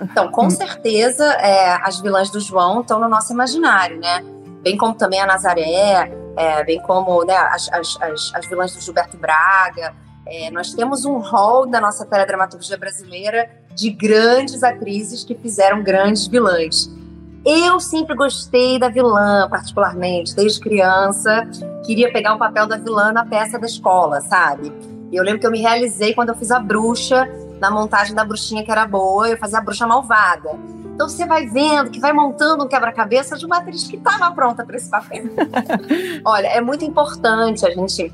[0.00, 4.22] Então, com certeza, é, as vilãs do João estão no nosso imaginário, né?
[4.68, 8.82] Bem como também a Nazaré, é, bem como né, as, as, as, as vilãs do
[8.82, 9.94] Gilberto Braga.
[10.26, 16.26] É, nós temos um rol da nossa teledramaturgia brasileira de grandes atrizes que fizeram grandes
[16.26, 16.94] vilãs.
[17.46, 21.48] Eu sempre gostei da vilã, particularmente, desde criança.
[21.86, 24.70] Queria pegar o papel da vilã na peça da escola, sabe?
[25.10, 27.28] E eu lembro que eu me realizei quando eu fiz a bruxa,
[27.60, 30.50] na montagem da bruxinha que era boa, eu fazia a bruxa malvada.
[30.94, 34.64] Então você vai vendo que vai montando um quebra-cabeça de uma atriz que estava pronta
[34.64, 35.26] para esse papel.
[36.24, 38.12] Olha, é muito importante a gente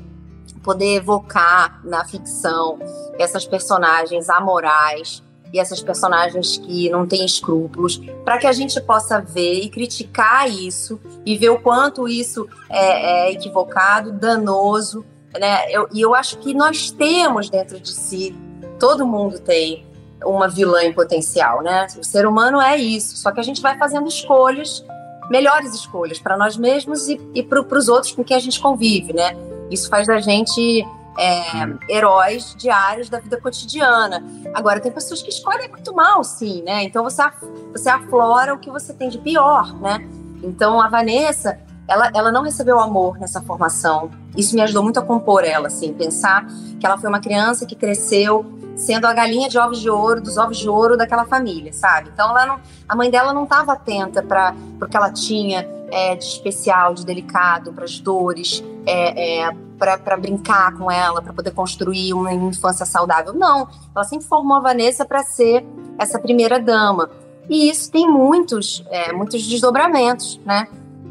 [0.63, 2.79] poder evocar na ficção
[3.17, 5.23] essas personagens amorais
[5.53, 10.49] e essas personagens que não têm escrúpulos, para que a gente possa ver e criticar
[10.49, 15.05] isso e ver o quanto isso é, é equivocado, danoso,
[15.39, 15.69] né?
[15.69, 18.35] Eu, e eu acho que nós temos dentro de si,
[18.79, 19.85] todo mundo tem
[20.23, 21.87] uma vilã em potencial, né?
[21.97, 24.83] O ser humano é isso, só que a gente vai fazendo escolhas,
[25.29, 29.13] melhores escolhas para nós mesmos e, e para os outros com quem a gente convive,
[29.13, 29.35] né?
[29.69, 30.85] Isso faz da gente
[31.17, 34.23] é, heróis diários da vida cotidiana.
[34.53, 36.83] Agora, tem pessoas que escolhem muito mal, sim, né?
[36.83, 37.23] Então você,
[37.71, 40.07] você aflora o que você tem de pior, né?
[40.43, 44.09] Então a Vanessa, ela, ela não recebeu amor nessa formação.
[44.35, 46.45] Isso me ajudou muito a compor ela, assim, pensar
[46.79, 50.37] que ela foi uma criança que cresceu sendo a galinha de ovos de ouro, dos
[50.37, 52.09] ovos de ouro daquela família, sabe?
[52.13, 56.15] Então ela não, a mãe dela não estava atenta para o que ela tinha é,
[56.15, 61.51] de especial, de delicado, para as dores, é, é, para brincar com ela, para poder
[61.51, 63.33] construir uma infância saudável.
[63.33, 65.65] Não, ela sempre formou a Vanessa para ser
[65.97, 67.09] essa primeira dama.
[67.49, 70.67] E isso tem muitos, é, muitos desdobramentos, né?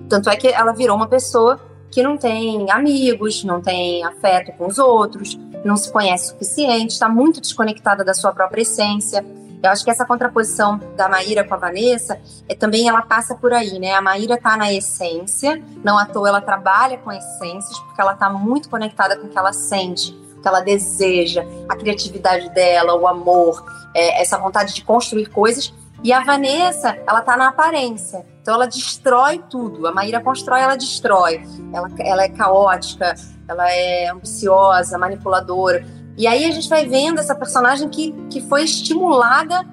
[0.09, 4.67] Tanto é que ela virou uma pessoa que não tem amigos, não tem afeto com
[4.67, 9.25] os outros, não se conhece o suficiente, está muito desconectada da sua própria essência.
[9.63, 13.53] Eu acho que essa contraposição da Maíra com a Vanessa é, também ela passa por
[13.53, 13.95] aí, né?
[13.95, 18.29] A Maíra tá na essência, não à toa ela trabalha com essências, porque ela tá
[18.29, 23.07] muito conectada com o que ela sente, o que ela deseja, a criatividade dela, o
[23.07, 25.73] amor, é, essa vontade de construir coisas.
[26.03, 28.34] E a Vanessa, ela tá na aparência.
[28.45, 29.87] Então ela destrói tudo.
[29.87, 31.43] A Maíra constrói, ela destrói.
[31.73, 33.15] Ela, ela é caótica,
[33.49, 35.83] ela é ambiciosa, manipuladora.
[36.15, 39.65] E aí a gente vai vendo essa personagem que, que foi estimulada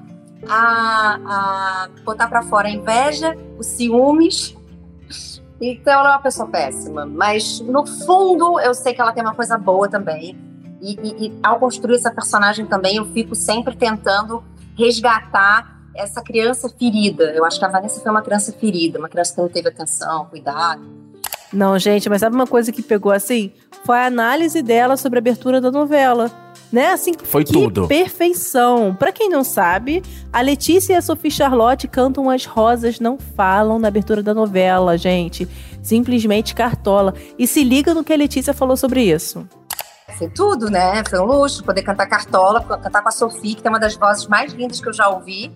[0.48, 4.56] a, a botar para fora a inveja, os ciúmes.
[5.60, 7.06] Então ela é uma pessoa péssima.
[7.06, 10.40] Mas no fundo eu sei que ela tem uma coisa boa também.
[10.82, 14.42] E, e, e ao construir essa personagem também, eu fico sempre tentando
[14.78, 17.26] resgatar essa criança ferida.
[17.36, 20.26] Eu acho que a Vanessa foi uma criança ferida, uma criança que não teve atenção,
[20.26, 20.82] cuidado.
[21.54, 23.52] Não, gente, mas sabe uma coisa que pegou assim?
[23.84, 26.32] Foi a análise dela sobre a abertura da novela.
[26.72, 26.94] Né?
[26.94, 27.86] Assim, Foi que tudo.
[27.86, 28.96] perfeição.
[28.96, 33.78] Pra quem não sabe, a Letícia e a Sophie Charlotte cantam As Rosas Não Falam
[33.78, 35.46] na abertura da novela, gente.
[35.84, 37.14] Simplesmente cartola.
[37.38, 39.46] E se liga no que a Letícia falou sobre isso.
[40.18, 41.04] Foi tudo, né?
[41.10, 44.28] Foi um luxo poder cantar cartola, cantar com a Sophie, que tem uma das vozes
[44.28, 45.52] mais lindas que eu já ouvi.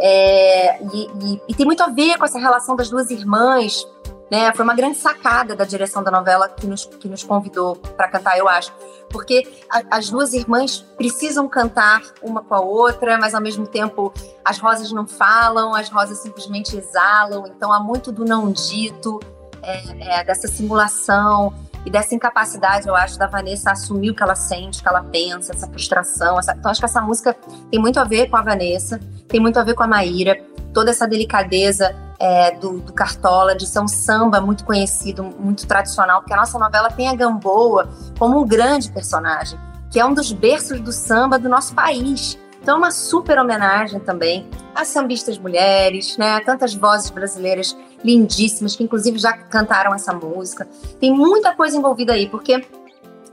[0.00, 3.86] É, e, e, e tem muito a ver com essa relação das duas irmãs,
[4.30, 4.52] né?
[4.54, 8.38] Foi uma grande sacada da direção da novela que nos, que nos convidou para cantar,
[8.38, 8.72] eu acho.
[9.10, 14.12] Porque a, as duas irmãs precisam cantar uma com a outra, mas ao mesmo tempo
[14.44, 17.46] as rosas não falam, as rosas simplesmente exalam.
[17.48, 19.20] Então há muito do não dito,
[19.62, 21.52] é, é, dessa simulação
[21.84, 25.02] e dessa incapacidade, eu acho, da Vanessa assumir o que ela sente, o que ela
[25.02, 26.38] pensa, essa frustração.
[26.38, 26.52] Essa...
[26.52, 27.34] Então, acho que essa música
[27.70, 30.38] tem muito a ver com a Vanessa, tem muito a ver com a Maíra,
[30.74, 36.20] toda essa delicadeza é, do, do, Cartola, de ser um samba muito conhecido, muito tradicional,
[36.20, 39.58] porque a nossa novela tem a Gamboa como um grande personagem,
[39.90, 42.38] que é um dos berços do samba do nosso país.
[42.62, 46.40] Então, é uma super homenagem também às sambistas mulheres, né?
[46.40, 47.74] Tantas vozes brasileiras
[48.04, 50.66] lindíssimas que, inclusive, já cantaram essa música.
[50.98, 52.64] Tem muita coisa envolvida aí, porque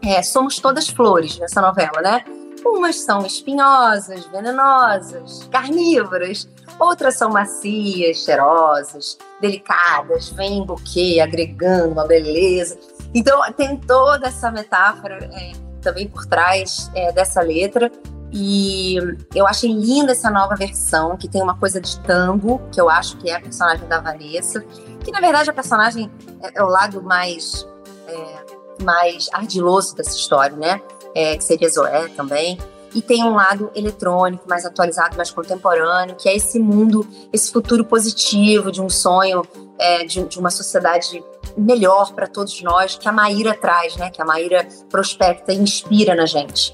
[0.03, 2.23] é, somos todas flores nessa novela, né?
[2.65, 6.47] Umas são espinhosas, venenosas, carnívoras.
[6.79, 12.77] Outras são macias, cheirosas, delicadas, vem em buquê, agregando uma beleza.
[13.13, 17.91] Então, tem toda essa metáfora é, também por trás é, dessa letra.
[18.31, 18.97] E
[19.33, 23.17] eu achei linda essa nova versão, que tem uma coisa de tango, que eu acho
[23.17, 24.63] que é a personagem da Vanessa,
[25.03, 26.11] que na verdade a personagem
[26.41, 27.65] é, é o lado mais,
[28.07, 30.81] é, mais ardiloso dessa história, né?
[31.15, 32.57] É, que seria Zoé também.
[32.93, 37.85] E tem um lado eletrônico, mais atualizado, mais contemporâneo, que é esse mundo, esse futuro
[37.85, 39.43] positivo de um sonho,
[39.77, 41.23] é, de, de uma sociedade
[41.57, 44.09] melhor para todos nós, que a Maíra traz, né?
[44.09, 46.73] Que a Maíra prospecta e inspira na gente.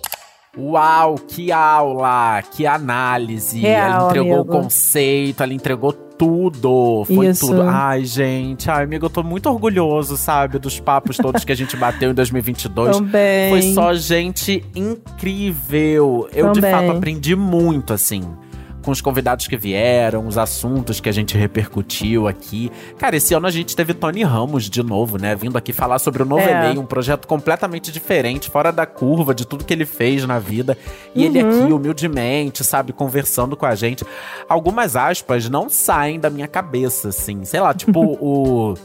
[0.55, 3.59] Uau, que aula, que análise.
[3.59, 4.57] Real, ela entregou amigo.
[4.57, 7.03] o conceito, ela entregou tudo.
[7.05, 7.47] Foi Isso.
[7.47, 7.63] tudo.
[7.63, 8.69] Ai, gente.
[8.69, 12.13] Ai, amigo, eu tô muito orgulhoso, sabe, dos papos todos que a gente bateu em
[12.13, 12.97] 2022.
[12.97, 13.49] Também.
[13.49, 16.29] Foi só gente incrível.
[16.31, 16.71] Eu, de Também.
[16.71, 18.21] fato, aprendi muito, assim.
[18.83, 22.71] Com os convidados que vieram, os assuntos que a gente repercutiu aqui.
[22.97, 25.33] Cara, esse ano a gente teve Tony Ramos de novo, né?
[25.35, 26.65] Vindo aqui falar sobre o Novo É.
[26.67, 30.77] Enem, um projeto completamente diferente, fora da curva de tudo que ele fez na vida.
[31.15, 31.63] E ele Uhum.
[31.63, 34.05] aqui, humildemente, sabe, conversando com a gente.
[34.47, 37.43] Algumas aspas não saem da minha cabeça, assim.
[37.45, 38.75] Sei lá, tipo o.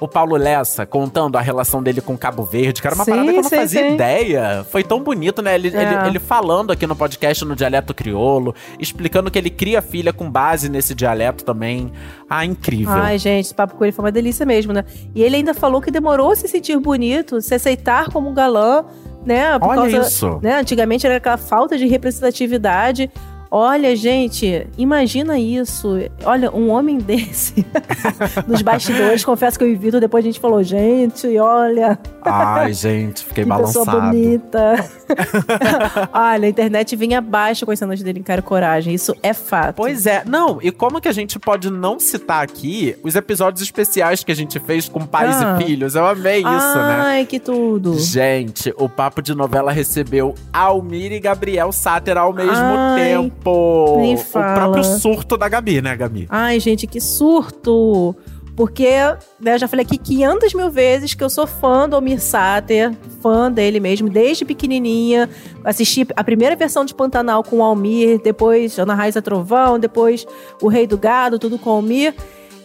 [0.00, 3.32] O Paulo Lessa contando a relação dele com Cabo Verde, que era uma Sim, parada
[3.32, 3.94] que eu não sim, fazia sim.
[3.94, 4.66] ideia.
[4.70, 5.54] Foi tão bonito, né?
[5.54, 5.82] Ele, É.
[5.82, 10.30] ele, ele falando aqui no podcast no dialeto crioulo, explicando que ele cria filha com
[10.30, 11.92] base nesse dialeto também.
[12.28, 12.92] Ah, incrível.
[12.94, 14.84] Ai, gente, esse papo com ele foi uma delícia mesmo, né?
[15.14, 18.84] E ele ainda falou que demorou a se sentir bonito, se aceitar como um galã,
[19.24, 19.58] né?
[19.58, 20.38] Por Olha causa, isso.
[20.42, 20.58] Né?
[20.60, 23.10] Antigamente era aquela falta de representatividade.
[23.56, 25.96] Olha, gente, imagina isso.
[26.24, 27.64] Olha, um homem desse
[28.48, 32.72] nos bastidores, confesso que eu e o Vitor, depois a gente falou, gente, olha, Ai,
[32.72, 34.74] gente, fiquei que pessoa bonita.
[36.12, 39.76] olha, a internet vinha abaixo com as cenas dele em Cara Coragem, isso é fato.
[39.76, 44.24] Pois é, não, e como que a gente pode não citar aqui os episódios especiais
[44.24, 45.58] que a gente fez com pais Ah.
[45.60, 45.94] e filhos?
[45.94, 47.00] Eu amei isso, né?
[47.04, 48.00] Ai, que tudo.
[48.00, 53.43] Gente, o Papo de Novela recebeu Almir e Gabriel Sáter ao mesmo Ai, tempo.
[53.98, 56.26] Nem O próprio surto da Gabi, né, Gabi?
[56.30, 58.16] Ai, gente, que surto!
[58.56, 58.88] Porque,
[59.40, 62.92] né, eu já falei aqui 500 mil vezes que eu sou fã do Almir Sater,
[63.20, 65.28] fã dele mesmo, desde pequenininha.
[65.64, 70.24] Assisti a primeira versão de Pantanal com o Almir, depois Ana Raiza Trovão, depois
[70.62, 72.14] O Rei do Gado, tudo com o Almir.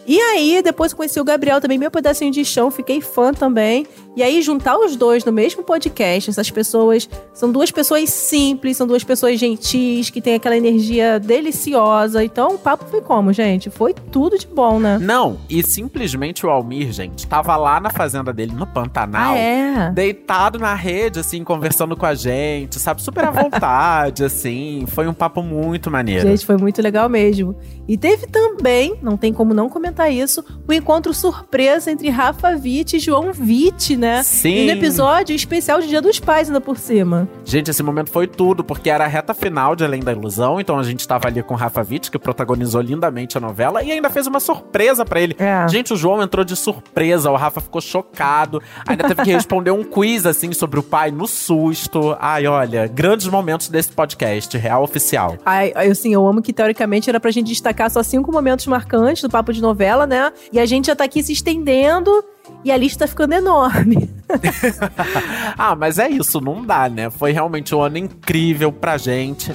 [0.06, 3.86] E aí, depois conheci o Gabriel também, meu pedacinho de chão, fiquei fã também.
[4.16, 8.86] E aí, juntar os dois no mesmo podcast, essas pessoas são duas pessoas simples, são
[8.86, 12.24] duas pessoas gentis, que têm aquela energia deliciosa.
[12.24, 13.70] Então, o papo foi como, gente?
[13.70, 14.98] Foi tudo de bom, né?
[14.98, 19.34] Não, e simplesmente o Almir, gente, tava lá na fazenda dele, no Pantanal.
[19.34, 19.90] Ah, é?
[19.92, 23.00] Deitado na rede, assim, conversando com a gente, sabe?
[23.00, 24.84] Super à vontade, assim.
[24.88, 26.28] Foi um papo muito maneiro.
[26.28, 27.56] Gente, foi muito legal mesmo.
[27.86, 32.96] E teve também, não tem como não comentar isso, o encontro surpresa entre Rafa Witt
[32.96, 34.22] e João Witt, né?
[34.22, 34.62] Sim.
[34.62, 37.28] E no episódio especial de Dia dos Pais, ainda por cima.
[37.44, 40.78] Gente, esse momento foi tudo, porque era a reta final de Além da Ilusão, então
[40.78, 44.08] a gente tava ali com o Rafa Witt, que protagonizou lindamente a novela, e ainda
[44.08, 45.36] fez uma surpresa pra ele.
[45.38, 45.68] É.
[45.68, 49.84] Gente, o João entrou de surpresa, o Rafa ficou chocado, ainda teve que responder um
[49.84, 52.16] quiz, assim, sobre o pai no susto.
[52.18, 55.36] Ai, olha, grandes momentos desse podcast, real oficial.
[55.44, 59.22] Ai, ai, assim, eu amo que teoricamente era pra gente destacar só cinco momentos marcantes
[59.22, 60.32] do papo de novela, né?
[60.52, 62.24] E a gente já tá aqui se estendendo
[62.64, 64.10] e a lista tá ficando enorme.
[65.56, 67.10] ah, mas é isso, não dá, né?
[67.10, 69.54] Foi realmente um ano incrível pra gente.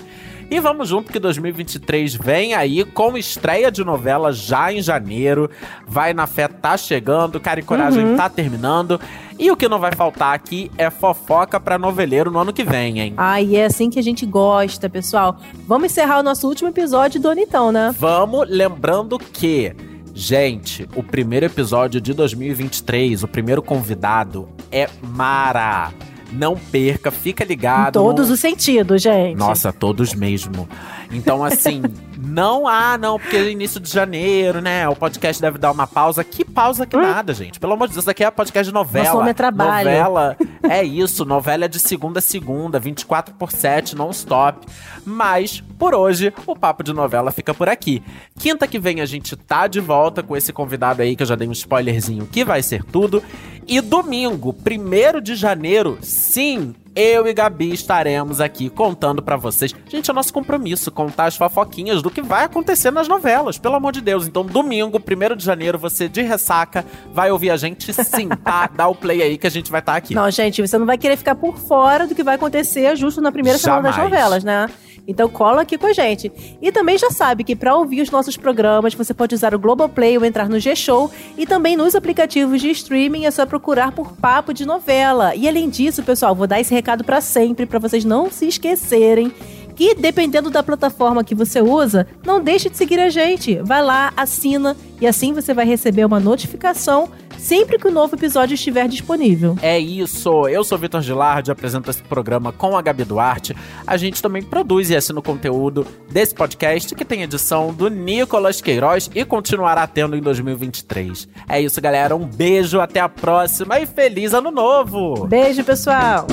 [0.50, 5.50] E vamos junto que 2023 vem aí com estreia de novela já em janeiro.
[5.88, 8.16] Vai na fé tá chegando, Cara e Coragem Uhum.
[8.16, 9.00] tá terminando.
[9.40, 13.00] E o que não vai faltar aqui é fofoca pra noveleiro no ano que vem,
[13.00, 13.14] hein?
[13.18, 15.38] Ai, é assim que a gente gosta, pessoal.
[15.68, 17.94] Vamos encerrar o nosso último episódio do ano então, né?
[17.98, 19.74] Vamos lembrando que,
[20.16, 25.92] gente, o primeiro episódio de 2023, o primeiro convidado é Mara.
[26.32, 27.94] Não perca, fica Em ligado.
[27.94, 29.38] todos os sentidos, gente.
[29.38, 30.68] Nossa, todos mesmo.
[31.12, 31.82] Então, assim,
[32.18, 34.88] não há, não, porque é início de janeiro, né?
[34.88, 36.24] O podcast deve dar uma pausa.
[36.24, 37.60] Que pausa que nada, gente.
[37.60, 39.06] Pelo amor de Deus, isso aqui é podcast de novela.
[39.06, 39.90] Nosso nome é trabalho.
[39.90, 44.66] Novela é isso, novela é de segunda a segunda, 24 por 7, non-stop.
[45.06, 48.02] Mas, por hoje, o Papo de Novela fica por aqui.
[48.38, 51.36] Quinta que vem a gente tá de volta com esse convidado aí, que eu já
[51.36, 53.24] dei um spoilerzinho, que vai ser tudo.
[53.68, 59.76] E domingo, 1 de janeiro, sim, eu e Gabi estaremos aqui contando pra vocês.
[59.88, 63.92] Gente, é nosso compromisso contar as fofoquinhas do que vai acontecer nas novelas, pelo amor
[63.92, 64.26] de Deus.
[64.26, 68.70] Então, domingo, 1 de janeiro, você de ressaca vai ouvir a gente sim, tá?
[68.74, 70.16] Dá o play aí que a gente vai estar aqui.
[70.16, 73.32] Não, gente, você não vai querer ficar por fora do que vai acontecer justo na
[73.32, 74.12] primeira semana das Jamais.
[74.12, 74.70] novelas, né?
[75.08, 76.32] Então cola aqui com a gente.
[76.62, 80.18] E também já sabe que para ouvir os nossos programas, você pode usar o Globoplay
[80.18, 84.54] ou entrar no G-Show e também nos aplicativos de streaming é só procurar por Papo
[84.54, 85.36] de Novela.
[85.36, 89.32] E além disso, pessoal, vou dar esse recado para sempre para vocês não se esquecerem
[89.76, 93.60] que dependendo da plataforma que você usa, não deixe de seguir a gente.
[93.64, 98.56] Vai lá, assina e assim você vai receber uma notificação sempre que o novo episódio
[98.56, 99.58] estiver disponível.
[99.62, 103.56] É isso, eu sou Vitor Gilardi, apresento esse programa com a Gabi Duarte.
[103.86, 108.62] A gente também produz e assina o conteúdo desse podcast, que tem edição do Nicolas
[108.62, 111.28] Queiroz e continuará tendo em 2023.
[111.48, 112.16] É isso, galera.
[112.16, 115.28] Um beijo, até a próxima e feliz ano novo!
[115.28, 116.26] Beijo, pessoal!